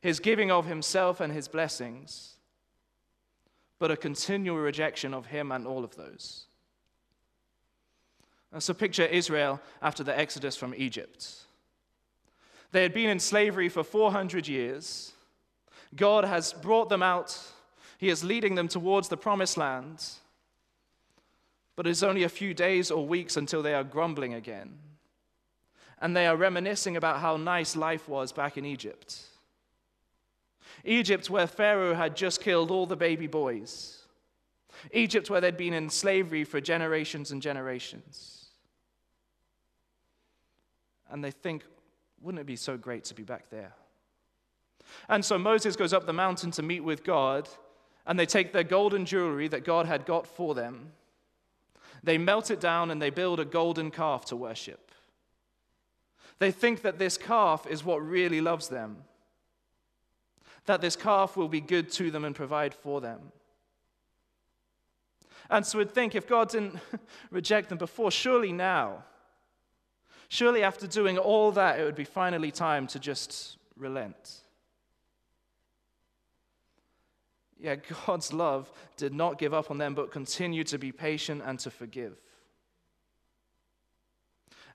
His 0.00 0.20
giving 0.20 0.50
of 0.50 0.66
Himself 0.66 1.20
and 1.20 1.32
His 1.32 1.48
blessings 1.48 2.36
but 3.78 3.90
a 3.90 3.96
continual 3.96 4.58
rejection 4.58 5.12
of 5.12 5.26
him 5.26 5.52
and 5.52 5.66
all 5.66 5.84
of 5.84 5.96
those. 5.96 6.46
And 8.52 8.62
so 8.62 8.72
picture 8.72 9.04
Israel 9.04 9.60
after 9.82 10.02
the 10.02 10.18
exodus 10.18 10.56
from 10.56 10.74
Egypt. 10.76 11.34
They 12.72 12.82
had 12.82 12.94
been 12.94 13.10
in 13.10 13.20
slavery 13.20 13.68
for 13.68 13.84
400 13.84 14.48
years. 14.48 15.12
God 15.94 16.24
has 16.24 16.52
brought 16.52 16.88
them 16.88 17.02
out, 17.02 17.38
He 17.98 18.08
is 18.08 18.24
leading 18.24 18.54
them 18.54 18.68
towards 18.68 19.08
the 19.08 19.16
promised 19.16 19.56
land. 19.56 20.04
But 21.76 21.86
it's 21.86 22.02
only 22.02 22.22
a 22.22 22.28
few 22.28 22.54
days 22.54 22.90
or 22.90 23.06
weeks 23.06 23.36
until 23.36 23.62
they 23.62 23.74
are 23.74 23.84
grumbling 23.84 24.34
again. 24.34 24.78
And 26.00 26.16
they 26.16 26.26
are 26.26 26.36
reminiscing 26.36 26.96
about 26.96 27.20
how 27.20 27.36
nice 27.36 27.76
life 27.76 28.08
was 28.08 28.32
back 28.32 28.56
in 28.56 28.64
Egypt. 28.64 29.20
Egypt, 30.84 31.30
where 31.30 31.46
Pharaoh 31.46 31.94
had 31.94 32.16
just 32.16 32.40
killed 32.40 32.70
all 32.70 32.86
the 32.86 32.96
baby 32.96 33.26
boys. 33.26 34.04
Egypt, 34.92 35.30
where 35.30 35.40
they'd 35.40 35.56
been 35.56 35.72
in 35.72 35.88
slavery 35.88 36.44
for 36.44 36.60
generations 36.60 37.30
and 37.30 37.40
generations. 37.40 38.46
And 41.10 41.24
they 41.24 41.30
think, 41.30 41.64
wouldn't 42.20 42.40
it 42.40 42.46
be 42.46 42.56
so 42.56 42.76
great 42.76 43.04
to 43.04 43.14
be 43.14 43.22
back 43.22 43.48
there? 43.50 43.72
And 45.08 45.24
so 45.24 45.38
Moses 45.38 45.76
goes 45.76 45.92
up 45.92 46.06
the 46.06 46.12
mountain 46.12 46.50
to 46.52 46.62
meet 46.62 46.80
with 46.80 47.04
God, 47.04 47.48
and 48.06 48.18
they 48.18 48.26
take 48.26 48.52
their 48.52 48.64
golden 48.64 49.04
jewelry 49.04 49.48
that 49.48 49.64
God 49.64 49.86
had 49.86 50.06
got 50.06 50.26
for 50.26 50.54
them. 50.54 50.92
They 52.02 52.18
melt 52.18 52.50
it 52.50 52.60
down 52.60 52.90
and 52.90 53.02
they 53.02 53.10
build 53.10 53.40
a 53.40 53.44
golden 53.44 53.90
calf 53.90 54.26
to 54.26 54.36
worship. 54.36 54.92
They 56.38 56.50
think 56.50 56.82
that 56.82 56.98
this 56.98 57.16
calf 57.16 57.66
is 57.66 57.84
what 57.84 58.06
really 58.06 58.40
loves 58.40 58.68
them 58.68 59.04
that 60.66 60.80
this 60.80 60.96
calf 60.96 61.36
will 61.36 61.48
be 61.48 61.60
good 61.60 61.90
to 61.92 62.10
them 62.10 62.24
and 62.24 62.34
provide 62.34 62.74
for 62.74 63.00
them. 63.00 63.32
And 65.48 65.64
so 65.64 65.78
we'd 65.78 65.92
think 65.92 66.14
if 66.14 66.26
God 66.26 66.50
didn't 66.50 66.78
reject 67.30 67.68
them 67.68 67.78
before, 67.78 68.10
surely 68.10 68.52
now, 68.52 69.04
surely 70.28 70.62
after 70.62 70.86
doing 70.88 71.18
all 71.18 71.52
that, 71.52 71.78
it 71.78 71.84
would 71.84 71.94
be 71.94 72.04
finally 72.04 72.50
time 72.50 72.88
to 72.88 72.98
just 72.98 73.56
relent. 73.76 74.40
Yeah, 77.58 77.76
God's 78.06 78.32
love 78.32 78.70
did 78.96 79.14
not 79.14 79.38
give 79.38 79.54
up 79.54 79.70
on 79.70 79.78
them, 79.78 79.94
but 79.94 80.10
continued 80.10 80.66
to 80.68 80.78
be 80.78 80.92
patient 80.92 81.42
and 81.44 81.58
to 81.60 81.70
forgive. 81.70 82.20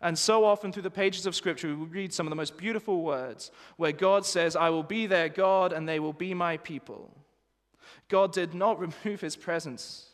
And 0.01 0.17
so 0.17 0.43
often 0.45 0.71
through 0.71 0.81
the 0.81 0.89
pages 0.89 1.27
of 1.27 1.35
Scripture, 1.35 1.67
we 1.67 1.85
read 1.85 2.11
some 2.11 2.25
of 2.25 2.31
the 2.31 2.35
most 2.35 2.57
beautiful 2.57 3.03
words 3.03 3.51
where 3.77 3.91
God 3.91 4.25
says, 4.25 4.55
I 4.55 4.69
will 4.69 4.83
be 4.83 5.05
their 5.05 5.29
God 5.29 5.73
and 5.73 5.87
they 5.87 5.99
will 5.99 6.13
be 6.13 6.33
my 6.33 6.57
people. 6.57 7.15
God 8.09 8.33
did 8.33 8.55
not 8.55 8.79
remove 9.05 9.21
his 9.21 9.35
presence, 9.35 10.07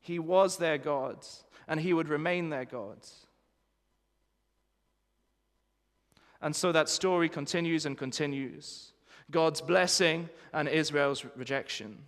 he 0.00 0.18
was 0.18 0.58
their 0.58 0.78
God 0.78 1.24
and 1.68 1.80
he 1.80 1.94
would 1.94 2.08
remain 2.08 2.50
their 2.50 2.64
God. 2.64 2.98
And 6.42 6.54
so 6.54 6.72
that 6.72 6.88
story 6.88 7.28
continues 7.28 7.86
and 7.86 7.96
continues 7.96 8.92
God's 9.32 9.60
blessing 9.60 10.28
and 10.52 10.68
Israel's 10.68 11.24
rejection. 11.34 11.98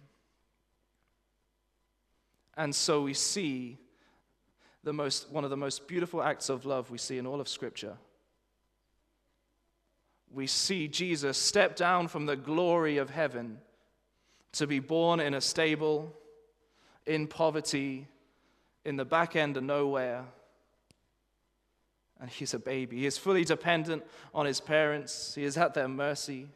And 2.57 2.73
so 2.75 3.02
we 3.02 3.14
see 3.14 3.78
the 4.85 4.93
most, 4.93 5.31
one 5.31 5.43
of 5.43 5.50
the 5.50 5.57
most 5.57 5.88
beautiful 5.88 6.23
acts 6.23 6.49
of 6.49 6.64
love 6.64 6.90
we 6.90 6.99
see 6.99 7.19
in 7.19 7.26
all 7.26 7.40
of 7.40 7.49
Scripture. 7.49 7.97
We 10.31 10.47
see 10.47 10.88
Jesus 10.88 11.38
step 11.38 11.75
down 11.75 12.09
from 12.09 12.26
the 12.26 12.37
glory 12.37 12.99
of 12.99 13.11
heaven 13.11 13.59
to 14.52 14.66
be 14.66 14.78
born 14.78 15.21
in 15.21 15.35
a 15.35 15.40
stable, 15.40 16.12
in 17.07 17.26
poverty, 17.26 18.07
in 18.85 18.97
the 18.97 19.04
back 19.04 19.37
end 19.37 19.57
of 19.57 19.64
nowhere. 19.64 20.25
And 22.21 22.31
he's 22.31 22.54
a 22.54 22.59
baby. 22.59 22.99
He 22.99 23.07
is 23.07 23.19
fully 23.19 23.45
dependent 23.45 24.04
on 24.35 24.47
his 24.47 24.61
parents, 24.61 25.35
he 25.35 25.45
is 25.45 25.57
at 25.57 25.75
their 25.75 25.88
mercy. 25.88 26.49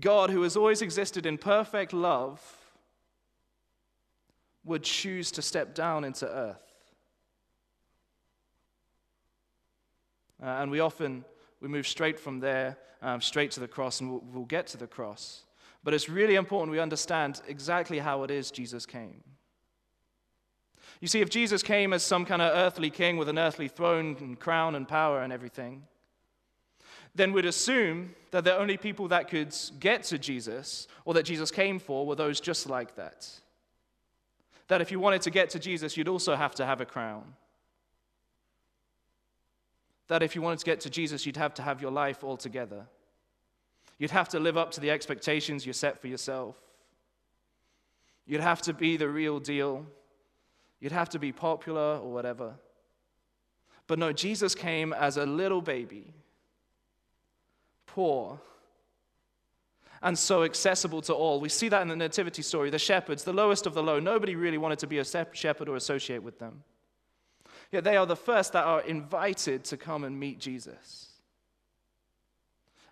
God, 0.00 0.30
who 0.30 0.42
has 0.42 0.56
always 0.56 0.82
existed 0.82 1.26
in 1.26 1.38
perfect 1.38 1.92
love, 1.92 2.40
would 4.64 4.82
choose 4.82 5.30
to 5.32 5.42
step 5.42 5.74
down 5.74 6.04
into 6.04 6.26
earth. 6.28 6.56
Uh, 10.42 10.46
and 10.46 10.70
we 10.70 10.80
often 10.80 11.24
we 11.60 11.68
move 11.68 11.86
straight 11.86 12.18
from 12.18 12.38
there, 12.38 12.78
um, 13.02 13.20
straight 13.20 13.50
to 13.52 13.60
the 13.60 13.68
cross, 13.68 14.00
and 14.00 14.10
we'll, 14.10 14.22
we'll 14.32 14.44
get 14.44 14.66
to 14.68 14.76
the 14.76 14.86
cross. 14.86 15.44
But 15.82 15.94
it's 15.94 16.08
really 16.08 16.34
important 16.34 16.70
we 16.70 16.80
understand 16.80 17.40
exactly 17.48 17.98
how 17.98 18.22
it 18.24 18.30
is 18.30 18.50
Jesus 18.50 18.86
came. 18.86 19.22
You 21.00 21.08
see, 21.08 21.20
if 21.20 21.30
Jesus 21.30 21.62
came 21.62 21.92
as 21.92 22.02
some 22.02 22.24
kind 22.24 22.42
of 22.42 22.56
earthly 22.56 22.90
king 22.90 23.16
with 23.16 23.28
an 23.28 23.38
earthly 23.38 23.68
throne 23.68 24.16
and 24.20 24.38
crown 24.38 24.74
and 24.74 24.86
power 24.86 25.22
and 25.22 25.32
everything, 25.32 25.84
then 27.18 27.32
we'd 27.32 27.44
assume 27.44 28.14
that 28.30 28.44
the 28.44 28.56
only 28.56 28.78
people 28.78 29.08
that 29.08 29.28
could 29.28 29.54
get 29.78 30.02
to 30.04 30.18
Jesus 30.18 30.88
or 31.04 31.12
that 31.14 31.24
Jesus 31.24 31.50
came 31.50 31.78
for 31.78 32.06
were 32.06 32.14
those 32.14 32.40
just 32.40 32.68
like 32.68 32.96
that 32.96 33.28
that 34.68 34.82
if 34.82 34.92
you 34.92 35.00
wanted 35.00 35.22
to 35.22 35.30
get 35.30 35.50
to 35.50 35.58
Jesus, 35.58 35.96
you'd 35.96 36.08
also 36.08 36.36
have 36.36 36.54
to 36.54 36.64
have 36.64 36.80
a 36.80 36.86
crown. 36.86 37.24
That 40.06 40.22
if 40.22 40.34
you 40.34 40.42
wanted 40.42 40.60
to 40.60 40.64
get 40.66 40.80
to 40.80 40.90
Jesus, 40.90 41.26
you'd 41.26 41.36
have 41.36 41.54
to 41.54 41.62
have 41.62 41.82
your 41.82 41.90
life 41.90 42.22
all 42.22 42.36
together. 42.36 42.86
You'd 43.98 44.10
have 44.10 44.28
to 44.30 44.38
live 44.38 44.56
up 44.56 44.70
to 44.72 44.80
the 44.80 44.90
expectations 44.90 45.66
you 45.66 45.72
set 45.72 46.00
for 46.00 46.06
yourself. 46.06 46.56
You'd 48.26 48.42
have 48.42 48.62
to 48.62 48.74
be 48.74 48.96
the 48.96 49.08
real 49.08 49.40
deal. 49.40 49.86
You'd 50.80 50.92
have 50.92 51.08
to 51.10 51.18
be 51.18 51.32
popular 51.32 51.96
or 51.96 52.12
whatever. 52.12 52.54
But 53.86 53.98
no, 53.98 54.12
Jesus 54.12 54.54
came 54.54 54.92
as 54.92 55.16
a 55.16 55.24
little 55.24 55.62
baby, 55.62 56.12
poor, 57.88 58.40
and 60.02 60.16
so 60.16 60.44
accessible 60.44 61.02
to 61.02 61.14
all. 61.14 61.40
We 61.40 61.48
see 61.48 61.68
that 61.68 61.82
in 61.82 61.88
the 61.88 61.96
Nativity 61.96 62.42
story. 62.42 62.70
The 62.70 62.78
shepherds, 62.78 63.24
the 63.24 63.32
lowest 63.32 63.66
of 63.66 63.74
the 63.74 63.82
low, 63.82 63.98
nobody 63.98 64.36
really 64.36 64.58
wanted 64.58 64.78
to 64.80 64.86
be 64.86 64.98
a 64.98 65.04
shepherd 65.04 65.68
or 65.68 65.76
associate 65.76 66.22
with 66.22 66.38
them. 66.38 66.62
Yet 67.72 67.84
they 67.84 67.96
are 67.96 68.06
the 68.06 68.16
first 68.16 68.52
that 68.52 68.64
are 68.64 68.80
invited 68.82 69.64
to 69.64 69.76
come 69.76 70.04
and 70.04 70.18
meet 70.18 70.38
Jesus. 70.38 71.08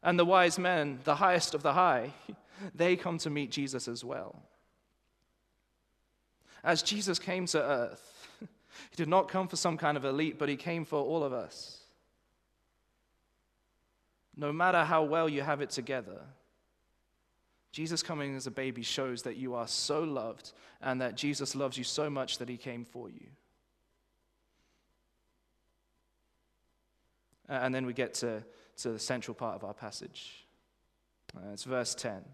And 0.03 0.19
the 0.19 0.25
wise 0.25 0.59
men, 0.59 0.99
the 1.05 1.17
highest 1.17 1.55
of 1.55 1.63
the 1.63 1.73
high, 1.73 2.13
they 2.75 2.97
come 2.97 3.19
to 3.19 3.31
meet 3.31 3.51
Jesus 3.51 3.89
as 3.89 4.05
well. 4.05 4.43
As 6.63 6.83
Jesus 6.83 7.19
came 7.19 7.47
to 7.47 7.63
earth, 7.63 8.29
he 8.41 8.97
did 8.97 9.09
not 9.09 9.29
come 9.29 9.49
for 9.49 9.57
some 9.57 9.79
kind 9.79 9.97
of 9.97 10.05
elite, 10.05 10.39
but 10.39 10.49
he 10.49 10.57
came 10.57 10.85
for 10.85 11.01
all 11.01 11.23
of 11.23 11.33
us. 11.33 11.86
No 14.37 14.53
matter 14.53 14.85
how 14.85 15.03
well 15.03 15.29
you 15.29 15.43
have 15.43 15.61
it 15.61 15.71
together, 15.71 16.21
Jesus 17.73 18.03
coming 18.03 18.37
as 18.37 18.47
a 18.47 18.51
baby 18.51 18.83
shows 18.83 19.23
that 19.23 19.37
you 19.37 19.55
are 19.55 19.69
so 19.69 20.03
loved 20.03 20.53
and 20.81 21.01
that 21.01 21.15
Jesus 21.15 21.55
loves 21.55 21.77
you 21.77 21.85
so 21.85 22.09
much 22.09 22.39
that 22.39 22.49
he 22.49 22.57
came 22.57 22.85
for 22.85 23.11
you. 23.11 23.27
And 27.49 27.75
then 27.75 27.87
we 27.87 27.93
get 27.93 28.15
to, 28.15 28.43
to 28.79 28.91
the 28.91 28.99
central 28.99 29.35
part 29.35 29.57
of 29.57 29.65
our 29.65 29.75
passage. 29.75 30.47
Uh, 31.37 31.53
it's 31.53 31.65
verse 31.65 31.95
10. 31.95 32.25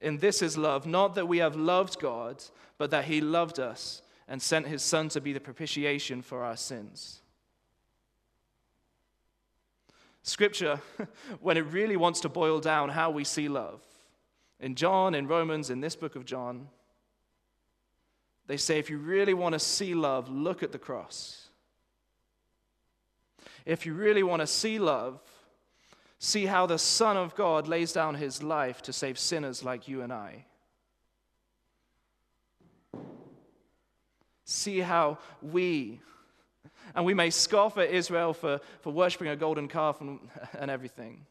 In 0.00 0.18
this 0.18 0.42
is 0.42 0.58
love, 0.58 0.86
not 0.86 1.14
that 1.14 1.28
we 1.28 1.38
have 1.38 1.56
loved 1.56 1.98
God, 1.98 2.42
but 2.78 2.90
that 2.90 3.04
he 3.04 3.20
loved 3.20 3.58
us 3.58 4.02
and 4.28 4.42
sent 4.42 4.66
his 4.66 4.82
Son 4.82 5.08
to 5.10 5.20
be 5.20 5.32
the 5.32 5.40
propitiation 5.40 6.22
for 6.22 6.42
our 6.42 6.56
sins. 6.56 7.22
Scripture, 10.26 10.80
when 11.40 11.56
it 11.56 11.64
really 11.66 11.96
wants 11.96 12.20
to 12.20 12.28
boil 12.28 12.58
down 12.60 12.88
how 12.88 13.10
we 13.10 13.22
see 13.22 13.48
love, 13.48 13.80
in 14.58 14.74
John, 14.74 15.14
in 15.14 15.28
Romans, 15.28 15.70
in 15.70 15.80
this 15.80 15.94
book 15.94 16.16
of 16.16 16.24
John, 16.24 16.66
they 18.48 18.56
say 18.56 18.78
if 18.78 18.90
you 18.90 18.98
really 18.98 19.34
want 19.34 19.52
to 19.52 19.58
see 19.58 19.94
love, 19.94 20.28
look 20.28 20.62
at 20.62 20.72
the 20.72 20.78
cross. 20.78 21.48
If 23.64 23.86
you 23.86 23.94
really 23.94 24.22
want 24.22 24.40
to 24.40 24.46
see 24.46 24.78
love, 24.78 25.20
see 26.18 26.46
how 26.46 26.66
the 26.66 26.78
Son 26.78 27.16
of 27.16 27.34
God 27.36 27.68
lays 27.68 27.92
down 27.92 28.16
his 28.16 28.42
life 28.42 28.82
to 28.82 28.92
save 28.92 29.18
sinners 29.18 29.62
like 29.62 29.86
you 29.86 30.02
and 30.02 30.12
I. 30.12 30.44
See 34.44 34.80
how 34.80 35.18
we, 35.42 36.00
and 36.94 37.04
we 37.04 37.14
may 37.14 37.30
scoff 37.30 37.78
at 37.78 37.90
Israel 37.90 38.32
for, 38.32 38.60
for 38.80 38.92
worshiping 38.92 39.28
a 39.28 39.36
golden 39.36 39.68
calf 39.68 40.00
and, 40.00 40.20
and 40.58 40.70
everything. 40.70 41.26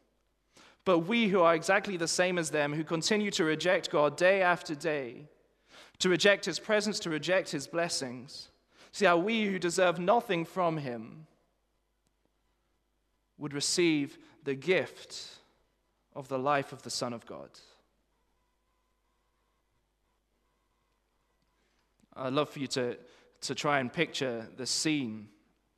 But 0.84 1.00
we 1.00 1.28
who 1.30 1.42
are 1.42 1.56
exactly 1.56 1.98
the 1.98 2.08
same 2.08 2.38
as 2.38 2.52
them, 2.52 2.74
who 2.74 2.84
continue 2.84 3.32
to 3.32 3.44
reject 3.44 3.90
God 3.90 4.16
day 4.18 4.42
after 4.42 4.76
day, 4.76 5.28
to 6.00 6.10
reject 6.10 6.46
his 6.46 6.60
presence, 6.60 7.00
to 7.00 7.10
reject 7.10 7.50
his 7.52 7.68
blessings, 7.68 8.50
see 8.92 9.06
how 9.06 9.18
we 9.18 9.46
who 9.46 9.58
deserve 9.58 10.00
nothing 10.00 10.46
from 10.46 10.78
him 10.78 11.26
would 13.38 13.54
receive 13.54 14.18
the 14.44 14.56
gift 14.56 15.28
of 16.16 16.28
the 16.28 16.40
life 16.40 16.72
of 16.72 16.84
the 16.84 16.90
Son 16.90 17.14
of 17.14 17.26
God. 17.26 17.50
I'd 22.16 22.32
love 22.32 22.50
for 22.50 22.60
you 22.60 22.68
to, 22.68 22.98
to 23.42 23.56
try 23.56 23.80
and 23.80 23.92
picture 23.92 24.48
the 24.56 24.66
scene 24.66 25.28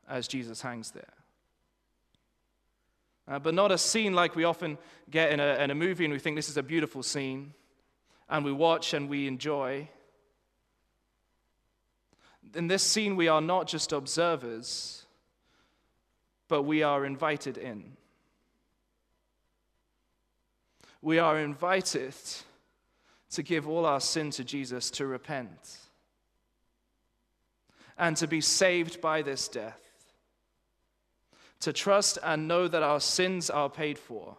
as 0.07 0.27
Jesus 0.27 0.61
hangs 0.61 0.91
there. 0.91 1.13
Uh, 3.27 3.39
but 3.39 3.53
not 3.53 3.71
a 3.71 3.77
scene 3.77 4.13
like 4.13 4.35
we 4.35 4.45
often 4.45 4.77
get 5.09 5.31
in 5.31 5.39
a, 5.39 5.55
in 5.55 5.69
a 5.69 5.75
movie 5.75 6.05
and 6.05 6.13
we 6.13 6.19
think 6.19 6.35
this 6.35 6.49
is 6.49 6.57
a 6.57 6.63
beautiful 6.63 7.03
scene 7.03 7.53
and 8.29 8.45
we 8.45 8.51
watch 8.51 8.93
and 8.93 9.09
we 9.09 9.27
enjoy. 9.27 9.89
In 12.55 12.67
this 12.67 12.83
scene, 12.83 13.15
we 13.15 13.27
are 13.27 13.41
not 13.41 13.67
just 13.67 13.91
observers, 13.91 15.05
but 16.47 16.63
we 16.63 16.83
are 16.83 17.05
invited 17.05 17.57
in. 17.57 17.97
We 21.01 21.19
are 21.19 21.39
invited 21.39 22.13
to 23.31 23.43
give 23.43 23.67
all 23.67 23.85
our 23.85 23.99
sin 23.99 24.31
to 24.31 24.43
Jesus, 24.43 24.89
to 24.91 25.05
repent, 25.05 25.77
and 27.97 28.15
to 28.17 28.27
be 28.27 28.41
saved 28.41 29.01
by 29.01 29.21
this 29.21 29.47
death, 29.47 29.86
to 31.59 31.73
trust 31.73 32.19
and 32.23 32.47
know 32.47 32.67
that 32.67 32.83
our 32.83 32.99
sins 32.99 33.49
are 33.49 33.69
paid 33.69 33.97
for, 33.97 34.37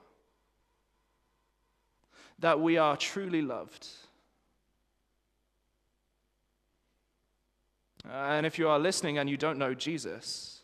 that 2.39 2.61
we 2.61 2.77
are 2.77 2.97
truly 2.97 3.43
loved. 3.43 3.87
And 8.11 8.47
if 8.47 8.59
you 8.59 8.69
are 8.69 8.79
listening 8.79 9.19
and 9.19 9.29
you 9.29 9.37
don't 9.37 9.59
know 9.59 9.75
Jesus, 9.75 10.61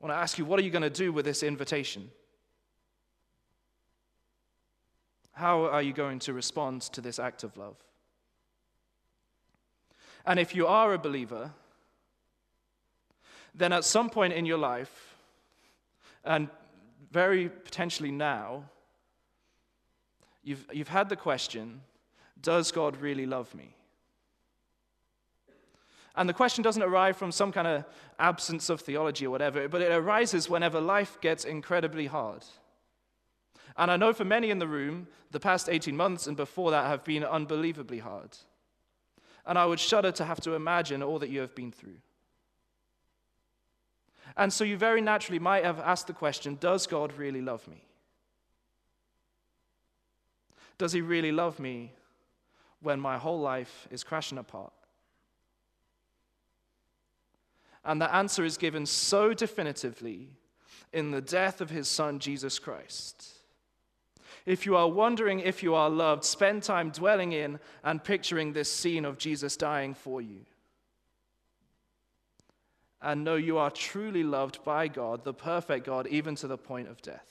I 0.00 0.06
want 0.06 0.16
to 0.16 0.20
ask 0.20 0.38
you, 0.38 0.44
what 0.44 0.58
are 0.58 0.62
you 0.62 0.70
going 0.70 0.82
to 0.82 0.90
do 0.90 1.12
with 1.12 1.24
this 1.24 1.42
invitation? 1.42 2.10
How 5.32 5.66
are 5.66 5.82
you 5.82 5.92
going 5.92 6.18
to 6.20 6.32
respond 6.32 6.82
to 6.82 7.00
this 7.00 7.18
act 7.18 7.44
of 7.44 7.56
love? 7.56 7.76
And 10.26 10.38
if 10.40 10.54
you 10.54 10.66
are 10.66 10.92
a 10.92 10.98
believer, 10.98 11.52
then 13.54 13.72
at 13.72 13.84
some 13.84 14.10
point 14.10 14.32
in 14.32 14.46
your 14.46 14.58
life, 14.58 15.07
and 16.28 16.48
very 17.10 17.48
potentially 17.48 18.12
now, 18.12 18.64
you've, 20.44 20.66
you've 20.72 20.88
had 20.88 21.08
the 21.08 21.16
question 21.16 21.80
Does 22.40 22.70
God 22.70 22.98
really 22.98 23.26
love 23.26 23.52
me? 23.54 23.74
And 26.14 26.28
the 26.28 26.34
question 26.34 26.62
doesn't 26.62 26.82
arise 26.82 27.16
from 27.16 27.32
some 27.32 27.50
kind 27.50 27.66
of 27.66 27.84
absence 28.18 28.68
of 28.70 28.80
theology 28.80 29.26
or 29.26 29.30
whatever, 29.30 29.68
but 29.68 29.80
it 29.80 29.92
arises 29.92 30.50
whenever 30.50 30.80
life 30.80 31.18
gets 31.20 31.44
incredibly 31.44 32.06
hard. 32.06 32.44
And 33.76 33.90
I 33.90 33.96
know 33.96 34.12
for 34.12 34.24
many 34.24 34.50
in 34.50 34.58
the 34.58 34.66
room, 34.66 35.06
the 35.30 35.38
past 35.38 35.68
18 35.68 35.96
months 35.96 36.26
and 36.26 36.36
before 36.36 36.72
that 36.72 36.86
have 36.86 37.04
been 37.04 37.24
unbelievably 37.24 38.00
hard. 38.00 38.36
And 39.46 39.56
I 39.56 39.64
would 39.64 39.78
shudder 39.78 40.10
to 40.12 40.24
have 40.24 40.40
to 40.40 40.54
imagine 40.54 41.02
all 41.04 41.20
that 41.20 41.30
you 41.30 41.40
have 41.40 41.54
been 41.54 41.70
through. 41.70 41.98
And 44.36 44.52
so 44.52 44.64
you 44.64 44.76
very 44.76 45.00
naturally 45.00 45.38
might 45.38 45.64
have 45.64 45.80
asked 45.80 46.06
the 46.06 46.12
question 46.12 46.56
Does 46.60 46.86
God 46.86 47.12
really 47.14 47.42
love 47.42 47.66
me? 47.68 47.84
Does 50.76 50.92
He 50.92 51.00
really 51.00 51.32
love 51.32 51.58
me 51.58 51.92
when 52.80 53.00
my 53.00 53.18
whole 53.18 53.40
life 53.40 53.88
is 53.90 54.04
crashing 54.04 54.38
apart? 54.38 54.72
And 57.84 58.00
the 58.00 58.14
answer 58.14 58.44
is 58.44 58.56
given 58.56 58.84
so 58.86 59.32
definitively 59.32 60.28
in 60.92 61.10
the 61.10 61.20
death 61.20 61.60
of 61.60 61.70
his 61.70 61.88
son, 61.88 62.18
Jesus 62.18 62.58
Christ. 62.58 63.26
If 64.46 64.66
you 64.66 64.76
are 64.76 64.88
wondering 64.88 65.40
if 65.40 65.62
you 65.62 65.74
are 65.74 65.90
loved, 65.90 66.24
spend 66.24 66.62
time 66.62 66.90
dwelling 66.90 67.32
in 67.32 67.58
and 67.84 68.02
picturing 68.02 68.52
this 68.52 68.72
scene 68.72 69.04
of 69.04 69.18
Jesus 69.18 69.56
dying 69.56 69.94
for 69.94 70.20
you. 70.20 70.40
And 73.00 73.24
know 73.24 73.36
you 73.36 73.58
are 73.58 73.70
truly 73.70 74.24
loved 74.24 74.64
by 74.64 74.88
God, 74.88 75.24
the 75.24 75.34
perfect 75.34 75.86
God, 75.86 76.06
even 76.08 76.34
to 76.36 76.48
the 76.48 76.58
point 76.58 76.88
of 76.88 77.00
death. 77.00 77.26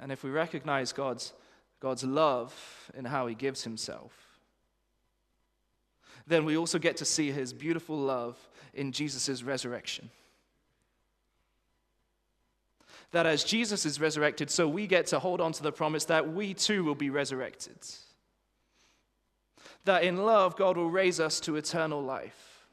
And 0.00 0.12
if 0.12 0.22
we 0.22 0.30
recognize 0.30 0.92
God's 0.92 1.32
God's 1.80 2.04
love 2.04 2.90
in 2.96 3.04
how 3.04 3.26
he 3.26 3.34
gives 3.34 3.62
himself, 3.62 4.12
then 6.26 6.44
we 6.44 6.56
also 6.56 6.78
get 6.78 6.96
to 6.98 7.04
see 7.04 7.30
his 7.30 7.52
beautiful 7.52 7.96
love 7.96 8.36
in 8.74 8.92
Jesus' 8.92 9.42
resurrection. 9.42 10.10
That 13.12 13.26
as 13.26 13.44
Jesus 13.44 13.86
is 13.86 14.00
resurrected, 14.00 14.50
so 14.50 14.68
we 14.68 14.86
get 14.86 15.06
to 15.06 15.18
hold 15.18 15.40
on 15.40 15.52
to 15.52 15.62
the 15.62 15.72
promise 15.72 16.04
that 16.06 16.32
we 16.32 16.52
too 16.52 16.84
will 16.84 16.94
be 16.94 17.10
resurrected. 17.10 17.78
That 19.88 20.04
in 20.04 20.18
love, 20.18 20.54
God 20.54 20.76
will 20.76 20.90
raise 20.90 21.18
us 21.18 21.40
to 21.40 21.56
eternal 21.56 22.02
life. 22.02 22.66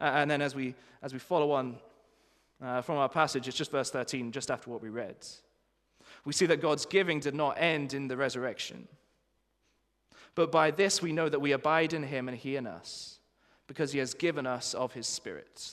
And 0.00 0.28
then 0.28 0.42
as 0.42 0.56
we, 0.56 0.74
as 1.02 1.12
we 1.12 1.20
follow 1.20 1.52
on 1.52 1.76
uh, 2.60 2.82
from 2.82 2.96
our 2.96 3.08
passage, 3.08 3.46
it's 3.46 3.56
just 3.56 3.70
verse 3.70 3.92
13, 3.92 4.32
just 4.32 4.50
after 4.50 4.68
what 4.70 4.82
we 4.82 4.88
read. 4.88 5.14
We 6.24 6.32
see 6.32 6.46
that 6.46 6.60
God's 6.60 6.84
giving 6.84 7.20
did 7.20 7.36
not 7.36 7.58
end 7.60 7.94
in 7.94 8.08
the 8.08 8.16
resurrection. 8.16 8.88
But 10.34 10.50
by 10.50 10.72
this 10.72 11.00
we 11.00 11.12
know 11.12 11.28
that 11.28 11.38
we 11.38 11.52
abide 11.52 11.92
in 11.92 12.02
him 12.02 12.26
and 12.26 12.36
he 12.36 12.56
in 12.56 12.66
us, 12.66 13.20
because 13.68 13.92
he 13.92 14.00
has 14.00 14.14
given 14.14 14.48
us 14.48 14.74
of 14.74 14.94
his 14.94 15.06
Spirit. 15.06 15.70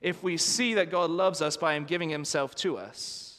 If 0.00 0.22
we 0.22 0.38
see 0.38 0.72
that 0.72 0.90
God 0.90 1.10
loves 1.10 1.42
us 1.42 1.58
by 1.58 1.74
him 1.74 1.84
giving 1.84 2.08
himself 2.08 2.54
to 2.54 2.78
us, 2.78 3.31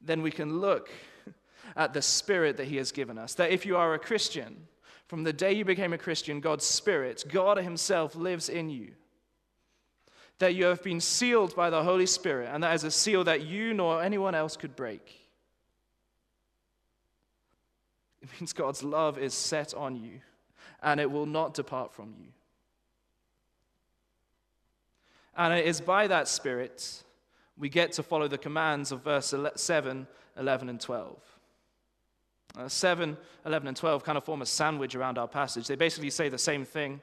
then 0.00 0.22
we 0.22 0.30
can 0.30 0.60
look 0.60 0.90
at 1.76 1.92
the 1.92 2.02
Spirit 2.02 2.56
that 2.56 2.66
he 2.66 2.76
has 2.76 2.92
given 2.92 3.18
us. 3.18 3.34
That 3.34 3.50
if 3.50 3.64
you 3.66 3.76
are 3.76 3.94
a 3.94 3.98
Christian, 3.98 4.66
from 5.10 5.24
the 5.24 5.32
day 5.32 5.52
you 5.52 5.64
became 5.64 5.92
a 5.92 5.98
Christian, 5.98 6.38
God's 6.38 6.64
Spirit, 6.64 7.24
God 7.28 7.58
Himself 7.58 8.14
lives 8.14 8.48
in 8.48 8.70
you. 8.70 8.92
That 10.38 10.54
you 10.54 10.66
have 10.66 10.84
been 10.84 11.00
sealed 11.00 11.56
by 11.56 11.68
the 11.68 11.82
Holy 11.82 12.06
Spirit, 12.06 12.48
and 12.52 12.62
that 12.62 12.74
is 12.74 12.84
a 12.84 12.92
seal 12.92 13.24
that 13.24 13.42
you 13.42 13.74
nor 13.74 14.02
anyone 14.02 14.36
else 14.36 14.56
could 14.56 14.76
break. 14.76 15.20
It 18.22 18.28
means 18.38 18.52
God's 18.52 18.84
love 18.84 19.18
is 19.18 19.34
set 19.34 19.74
on 19.74 19.96
you, 19.96 20.20
and 20.82 21.00
it 21.00 21.10
will 21.10 21.26
not 21.26 21.54
depart 21.54 21.92
from 21.92 22.14
you. 22.16 22.28
And 25.36 25.54
it 25.54 25.66
is 25.66 25.80
by 25.80 26.06
that 26.06 26.28
Spirit 26.28 27.02
we 27.60 27.68
get 27.68 27.92
to 27.92 28.02
follow 28.02 28.26
the 28.26 28.38
commands 28.38 28.90
of 28.90 29.04
verse 29.04 29.34
7, 29.54 30.06
11, 30.38 30.68
and 30.68 30.80
12. 30.80 31.16
Uh, 32.58 32.68
7, 32.68 33.16
11, 33.44 33.68
and 33.68 33.76
12 33.76 34.02
kind 34.02 34.18
of 34.18 34.24
form 34.24 34.42
a 34.42 34.46
sandwich 34.46 34.96
around 34.96 35.18
our 35.18 35.28
passage. 35.28 35.68
They 35.68 35.76
basically 35.76 36.10
say 36.10 36.30
the 36.30 36.38
same 36.38 36.64
thing, 36.64 37.00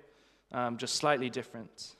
um, 0.51 0.77
just 0.77 0.95
slightly 0.95 1.29
different. 1.29 1.95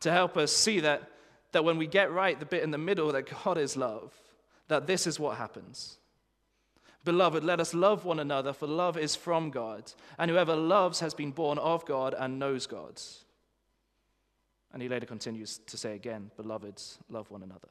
To 0.00 0.12
help 0.12 0.36
us 0.36 0.52
see 0.52 0.80
that, 0.80 1.10
that 1.52 1.64
when 1.64 1.78
we 1.78 1.86
get 1.86 2.12
right 2.12 2.38
the 2.38 2.46
bit 2.46 2.62
in 2.62 2.70
the 2.70 2.78
middle, 2.78 3.10
that 3.12 3.28
God 3.42 3.56
is 3.56 3.74
love, 3.76 4.12
that 4.68 4.86
this 4.86 5.06
is 5.06 5.18
what 5.18 5.38
happens. 5.38 5.96
Beloved, 7.04 7.42
let 7.42 7.58
us 7.58 7.72
love 7.74 8.04
one 8.04 8.20
another, 8.20 8.52
for 8.52 8.66
love 8.66 8.98
is 8.98 9.16
from 9.16 9.50
God, 9.50 9.92
and 10.18 10.30
whoever 10.30 10.54
loves 10.54 11.00
has 11.00 11.14
been 11.14 11.30
born 11.30 11.58
of 11.58 11.86
God 11.86 12.14
and 12.16 12.38
knows 12.38 12.66
God. 12.66 13.00
And 14.74 14.82
he 14.82 14.88
later 14.88 15.06
continues 15.06 15.60
to 15.66 15.78
say 15.78 15.94
again, 15.94 16.30
Beloveds, 16.36 16.98
love 17.08 17.30
one 17.30 17.42
another 17.42 17.68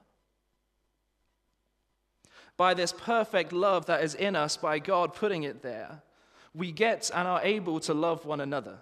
by 2.58 2.74
this 2.74 2.94
perfect 2.94 3.52
love 3.52 3.88
that 3.88 4.04
is 4.04 4.16
in 4.16 4.36
us 4.36 4.58
by 4.58 4.80
God 4.80 5.14
putting 5.14 5.44
it 5.44 5.62
there, 5.62 6.02
we 6.54 6.72
get 6.72 7.10
and 7.14 7.28
are 7.28 7.42
able 7.44 7.80
to 7.82 7.94
love 7.94 8.26
one 8.26 8.40
another. 8.40 8.78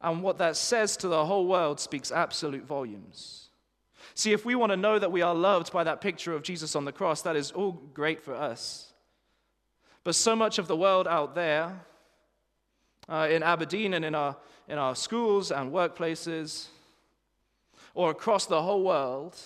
And 0.00 0.22
what 0.22 0.38
that 0.38 0.56
says 0.56 0.96
to 0.98 1.08
the 1.08 1.26
whole 1.26 1.46
world 1.46 1.80
speaks 1.80 2.12
absolute 2.12 2.64
volumes. 2.64 3.48
See, 4.14 4.32
if 4.32 4.44
we 4.44 4.54
want 4.54 4.70
to 4.72 4.76
know 4.76 4.98
that 4.98 5.12
we 5.12 5.22
are 5.22 5.34
loved 5.34 5.72
by 5.72 5.84
that 5.84 6.00
picture 6.00 6.32
of 6.32 6.42
Jesus 6.42 6.74
on 6.74 6.84
the 6.84 6.92
cross, 6.92 7.22
that 7.22 7.36
is 7.36 7.50
all 7.50 7.72
great 7.72 8.20
for 8.20 8.34
us. 8.34 8.92
But 10.04 10.14
so 10.14 10.34
much 10.34 10.58
of 10.58 10.68
the 10.68 10.76
world 10.76 11.06
out 11.06 11.34
there, 11.34 11.80
uh, 13.08 13.28
in 13.30 13.42
Aberdeen 13.42 13.94
and 13.94 14.04
in 14.04 14.14
our, 14.14 14.36
in 14.68 14.78
our 14.78 14.94
schools 14.94 15.50
and 15.50 15.72
workplaces, 15.72 16.66
or 17.94 18.10
across 18.10 18.46
the 18.46 18.62
whole 18.62 18.82
world 18.82 19.36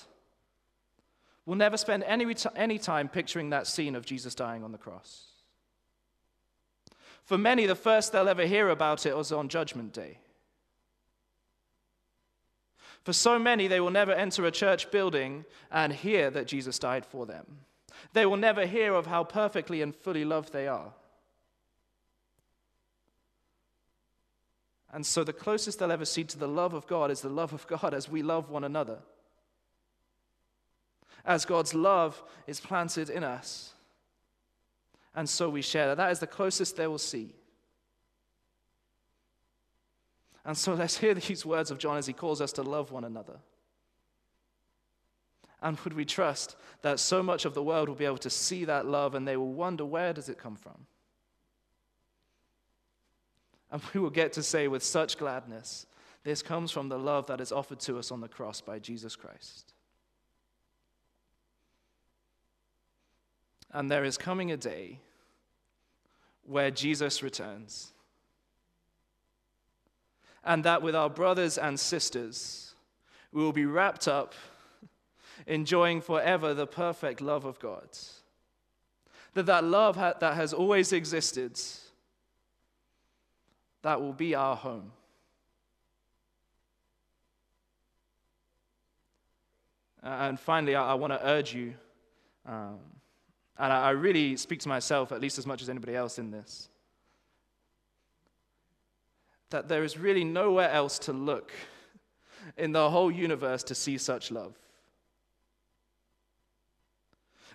will 1.47 1.55
never 1.55 1.77
spend 1.77 2.05
any, 2.05 2.35
any 2.57 2.79
time 2.79 3.09
picturing 3.09 3.51
that 3.51 3.67
scene 3.67 3.95
of 3.95 4.05
Jesus 4.05 4.35
dying 4.35 4.63
on 4.63 4.73
the 4.73 4.79
cross. 4.79 5.25
For 7.25 7.39
many, 7.39 7.67
the 7.67 7.75
first 7.75 8.13
they'll 8.13 8.29
ever 8.29 8.47
hear 8.47 8.69
about 8.69 9.07
it 9.07 9.17
was 9.17 9.33
on 9.33 9.49
Judgment 9.49 9.93
Day. 9.93 10.19
For 13.05 13.13
so 13.13 13.39
many, 13.39 13.67
they 13.67 13.81
will 13.81 13.91
never 13.91 14.13
enter 14.13 14.45
a 14.45 14.51
church 14.51 14.91
building 14.91 15.45
and 15.71 15.93
hear 15.93 16.31
that 16.31 16.47
Jesus 16.47 16.79
died 16.79 17.05
for 17.05 17.27
them. 17.27 17.47
They 18.13 18.27
will 18.27 18.37
never 18.37 18.67
hear 18.67 18.95
of 18.95 19.07
how 19.07 19.25
perfectly 19.25 19.83
and 19.83 19.95
fully 19.95 20.25
loved 20.25 20.53
they 20.53 20.69
are. 20.69 20.93
And 24.93 25.07
so, 25.07 25.25
the 25.25 25.33
closest 25.33 25.79
they'll 25.79 25.91
ever 25.91 26.05
see 26.05 26.25
to 26.25 26.39
the 26.39 26.49
love 26.49 26.75
of 26.75 26.87
God 26.87 27.11
is 27.11 27.23
the 27.23 27.31
love 27.31 27.53
of 27.53 27.67
God 27.67 27.95
as 27.95 28.09
we 28.11 28.23
love 28.23 28.51
one 28.51 28.65
another. 28.65 28.99
As 31.25 31.45
God's 31.45 31.73
love 31.73 32.23
is 32.47 32.61
planted 32.61 33.09
in 33.09 33.25
us. 33.25 33.73
And 35.15 35.29
so 35.29 35.49
we 35.49 35.63
share 35.63 35.89
that. 35.89 35.97
That 35.97 36.11
is 36.11 36.19
the 36.19 36.27
closest 36.27 36.77
they 36.77 36.87
will 36.87 36.99
see. 36.99 37.35
And 40.45 40.57
so 40.57 40.75
let's 40.75 40.99
hear 40.99 41.15
these 41.15 41.47
words 41.47 41.71
of 41.71 41.79
John 41.79 41.97
as 41.97 42.07
he 42.07 42.13
calls 42.13 42.41
us 42.41 42.53
to 42.53 42.63
love 42.63 42.91
one 42.91 43.05
another. 43.05 43.39
And 45.63 45.79
would 45.81 45.93
we 45.93 46.05
trust 46.05 46.57
that 46.83 46.99
so 46.99 47.23
much 47.23 47.45
of 47.45 47.55
the 47.55 47.63
world 47.63 47.89
will 47.89 47.95
be 47.95 48.05
able 48.05 48.19
to 48.19 48.31
see 48.31 48.65
that 48.65 48.87
love 48.87 49.15
and 49.15 49.29
they 49.29 49.37
will 49.37 49.53
wonder 49.53 49.85
where 49.85 50.13
does 50.13 50.29
it 50.29 50.39
come 50.39 50.57
from? 50.57 50.87
And 53.73 53.83
we 53.93 54.01
will 54.01 54.11
get 54.11 54.35
to 54.35 54.43
say 54.43 54.69
with 54.69 54.85
such 54.85 55.19
gladness, 55.19 55.87
this 56.23 56.43
comes 56.43 56.71
from 56.71 56.89
the 56.89 56.99
love 56.99 57.27
that 57.27 57.41
is 57.41 57.51
offered 57.51 57.81
to 57.81 57.99
us 57.99 58.13
on 58.13 58.21
the 58.21 58.29
cross 58.29 58.61
by 58.61 58.79
Jesus 58.79 59.17
Christ. 59.17 59.73
And 63.73 63.91
there 63.91 64.05
is 64.05 64.17
coming 64.17 64.53
a 64.53 64.57
day 64.57 65.01
where 66.45 66.71
Jesus 66.71 67.23
returns 67.23 67.93
and 70.45 70.65
that 70.65 70.83
with 70.83 70.95
our 70.95 71.11
brothers 71.11 71.59
and 71.59 71.79
sisters, 71.79 72.75
we 73.33 73.43
will 73.43 73.53
be 73.53 73.67
wrapped 73.67 74.09
up, 74.09 74.35
enjoying 75.47 76.01
forever 76.01 76.53
the 76.53 76.67
perfect 76.67 77.21
love 77.21 77.45
of 77.45 77.59
God. 77.61 77.89
That 79.35 79.47
that 79.47 79.65
love 79.65 79.97
ha- 79.97 80.15
that 80.21 80.35
has 80.35 80.53
always 80.53 80.93
existed, 80.93 81.59
that 83.83 84.01
will 84.01 84.13
be 84.13 84.35
our 84.35 84.57
home. 84.57 84.93
and 90.05 90.41
finally, 90.41 90.75
I, 90.75 90.93
I 90.93 90.95
want 90.95 91.13
to 91.13 91.25
urge 91.25 91.55
you, 91.55 91.75
um, 92.45 92.81
and 93.57 93.73
I, 93.73 93.89
I 93.89 93.91
really 93.91 94.37
speak 94.37 94.59
to 94.61 94.69
myself 94.69 95.13
at 95.13 95.21
least 95.21 95.39
as 95.39 95.47
much 95.47 95.63
as 95.63 95.69
anybody 95.69 95.95
else 95.95 96.19
in 96.19 96.33
this 96.33 96.69
that 99.53 99.69
there 99.69 99.85
is 99.85 99.97
really 99.97 100.25
nowhere 100.25 100.71
else 100.71 100.99
to 100.99 101.13
look 101.13 101.53
in 102.57 102.73
the 102.73 102.91
whole 102.91 103.13
universe 103.13 103.63
to 103.63 103.75
see 103.75 103.97
such 103.97 104.33
love. 104.33 104.59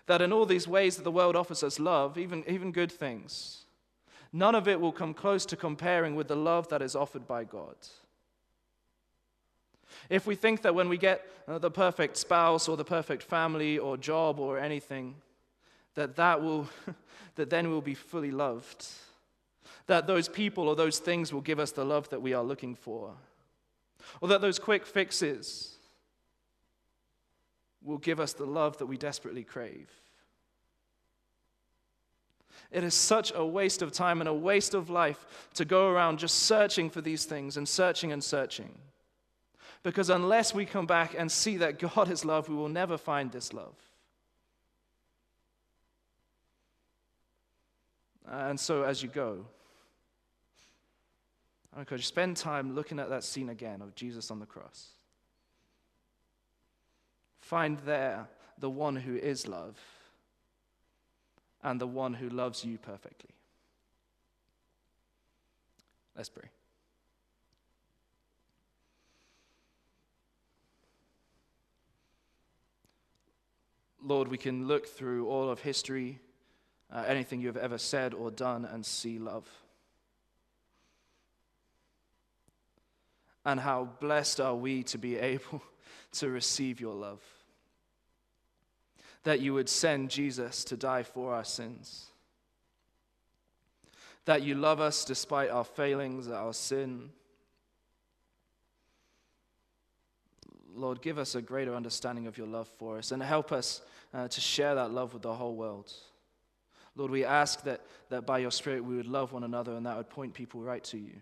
That 0.06 0.22
in 0.22 0.32
all 0.32 0.46
these 0.46 0.68
ways 0.68 0.96
that 0.96 1.04
the 1.04 1.12
world 1.12 1.36
offers 1.36 1.64
us 1.64 1.80
love, 1.80 2.18
even, 2.18 2.46
even 2.48 2.72
good 2.72 2.92
things, 2.92 3.66
none 4.32 4.56
of 4.56 4.68
it 4.68 4.80
will 4.80 4.92
come 4.92 5.14
close 5.14 5.46
to 5.48 5.56
comparing 5.56 6.16
with 6.16 6.28
the 6.28 6.36
love 6.36 6.70
that 6.70 6.82
is 6.82 6.96
offered 6.96 7.28
by 7.28 7.44
God. 7.44 7.76
If 10.10 10.28
we 10.28 10.36
think 10.36 10.62
that 10.62 10.76
when 10.76 10.90
we 10.90 10.98
get 10.98 11.26
uh, 11.48 11.58
the 11.58 11.72
perfect 11.72 12.18
spouse 12.18 12.68
or 12.68 12.78
the 12.78 12.86
perfect 12.86 13.24
family 13.24 13.78
or 13.78 13.98
job 13.98 14.40
or 14.40 14.60
anything, 14.60 15.16
that 15.96 16.16
that 16.18 16.42
will, 16.42 16.70
that 17.36 17.50
then 17.50 17.70
we'll 17.70 17.82
be 17.82 17.96
fully 17.96 18.32
loved 18.32 18.86
that 19.88 20.06
those 20.06 20.28
people 20.28 20.68
or 20.68 20.76
those 20.76 21.00
things 21.00 21.34
will 21.34 21.42
give 21.42 21.60
us 21.60 21.72
the 21.72 21.86
love 21.86 22.10
that 22.10 22.22
we 22.22 22.34
are 22.34 22.44
looking 22.44 22.76
for, 22.76 23.14
or 24.22 24.28
that 24.28 24.42
those 24.42 24.60
quick 24.60 24.86
fixes 24.86 25.78
will 27.84 27.98
give 27.98 28.20
us 28.20 28.34
the 28.34 28.46
love 28.46 28.78
that 28.78 28.86
we 28.86 28.98
desperately 28.98 29.44
crave. 29.44 29.90
It 32.72 32.84
is 32.84 32.94
such 32.94 33.32
a 33.34 33.46
waste 33.46 33.82
of 33.82 33.92
time 33.92 34.20
and 34.20 34.28
a 34.28 34.34
waste 34.34 34.74
of 34.74 34.90
life 34.90 35.50
to 35.54 35.66
go 35.66 35.90
around 35.90 36.20
just 36.20 36.40
searching 36.40 36.90
for 36.90 37.02
these 37.02 37.26
things 37.26 37.58
and 37.58 37.68
searching 37.68 38.12
and 38.12 38.24
searching. 38.24 38.78
Because 39.84 40.10
unless 40.10 40.54
we 40.54 40.66
come 40.66 40.86
back 40.86 41.16
and 41.18 41.32
see 41.32 41.58
that 41.58 41.80
God 41.80 42.12
is 42.12 42.26
love, 42.26 42.50
we 42.50 42.56
will 42.56 42.70
never 42.70 42.98
find 42.98 43.32
this 43.32 43.54
love. 43.54 43.76
And 48.30 48.60
so, 48.60 48.84
as 48.84 49.02
you 49.02 49.08
go, 49.08 49.46
I 51.74 51.80
encourage 51.80 52.02
you, 52.02 52.08
spend 52.08 52.36
time 52.36 52.76
looking 52.76 53.00
at 53.00 53.10
that 53.10 53.24
scene 53.24 53.48
again 53.48 53.82
of 53.82 53.96
Jesus 53.96 54.30
on 54.30 54.40
the 54.40 54.46
cross. 54.46 54.90
Find 57.40 57.78
there 57.86 58.28
the 58.58 58.70
one 58.70 58.98
who 58.98 59.16
is 59.16 59.48
love 59.48 59.80
and 61.68 61.82
the 61.82 61.88
one 61.88 62.14
who 62.14 62.30
loves 62.30 62.64
you 62.64 62.78
perfectly. 62.78 63.32
Let's 66.16 66.30
pray. 66.30 66.50
Lord, 74.04 74.30
we 74.30 74.38
can 74.38 74.68
look 74.68 74.88
through 74.88 75.28
all 75.28 75.50
of 75.50 75.60
history, 75.62 76.20
uh, 76.92 77.04
anything 77.08 77.42
you 77.42 77.48
have 77.48 77.58
ever 77.58 77.78
said 77.78 78.14
or 78.14 78.32
done, 78.32 78.66
and 78.66 78.86
see 78.86 79.20
love. 79.20 79.48
and 83.48 83.62
how 83.62 83.88
blessed 84.02 84.42
are 84.42 84.56
we 84.56 84.84
to 84.84 84.98
be 84.98 85.16
able 85.34 85.62
to 86.12 86.30
receive 86.30 86.82
your 86.82 86.94
love. 86.94 87.22
That 89.24 89.40
you 89.40 89.54
would 89.54 89.70
send 89.70 90.10
Jesus 90.10 90.64
to 90.66 90.78
die 90.78 91.04
for 91.04 91.34
our 91.34 91.44
sins. 91.44 92.08
That 94.26 94.44
you 94.44 94.56
love 94.56 94.82
us 94.82 95.06
despite 95.06 95.50
our 95.50 95.64
failings, 95.64 96.28
our 96.28 96.54
sin. 96.54 97.10
Lord, 100.76 101.02
give 101.02 101.18
us 101.18 101.36
a 101.36 101.42
greater 101.42 101.76
understanding 101.76 102.28
of 102.28 102.38
your 102.38 102.48
love 102.48 102.68
for 102.78 102.98
us 102.98 103.12
and 103.12 103.22
help 103.24 103.52
us 103.52 103.82
uh, 104.14 104.28
to 104.28 104.42
share 104.42 104.76
that 104.76 104.92
love 104.92 105.14
with 105.14 105.24
the 105.24 105.34
whole 105.34 105.56
world. 105.56 105.92
Lord, 106.96 107.12
we 107.12 107.24
ask 107.24 107.64
that, 107.64 107.82
that 108.10 108.26
by 108.26 108.40
your 108.40 108.52
Spirit 108.52 108.84
we 108.84 108.96
would 108.96 109.08
love 109.08 109.32
one 109.32 109.44
another 109.44 109.74
and 109.74 109.86
that 109.86 109.98
would 109.98 110.10
point 110.10 110.34
people 110.34 110.62
right 110.62 110.84
to 110.86 110.98
you. 110.98 111.14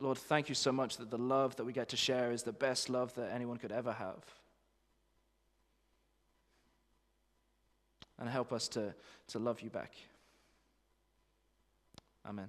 Lord, 0.00 0.18
thank 0.18 0.48
you 0.48 0.54
so 0.54 0.72
much 0.72 0.96
that 0.96 1.10
the 1.10 1.18
love 1.18 1.56
that 1.56 1.64
we 1.64 1.72
get 1.72 1.90
to 1.90 1.96
share 1.96 2.32
is 2.32 2.42
the 2.42 2.52
best 2.52 2.88
love 2.88 3.14
that 3.14 3.32
anyone 3.32 3.58
could 3.58 3.72
ever 3.72 3.92
have. 3.92 4.24
And 8.20 8.28
help 8.28 8.52
us 8.52 8.68
to, 8.68 8.94
to 9.28 9.38
love 9.38 9.62
you 9.62 9.70
back. 9.70 9.92
Amen. 12.26 12.48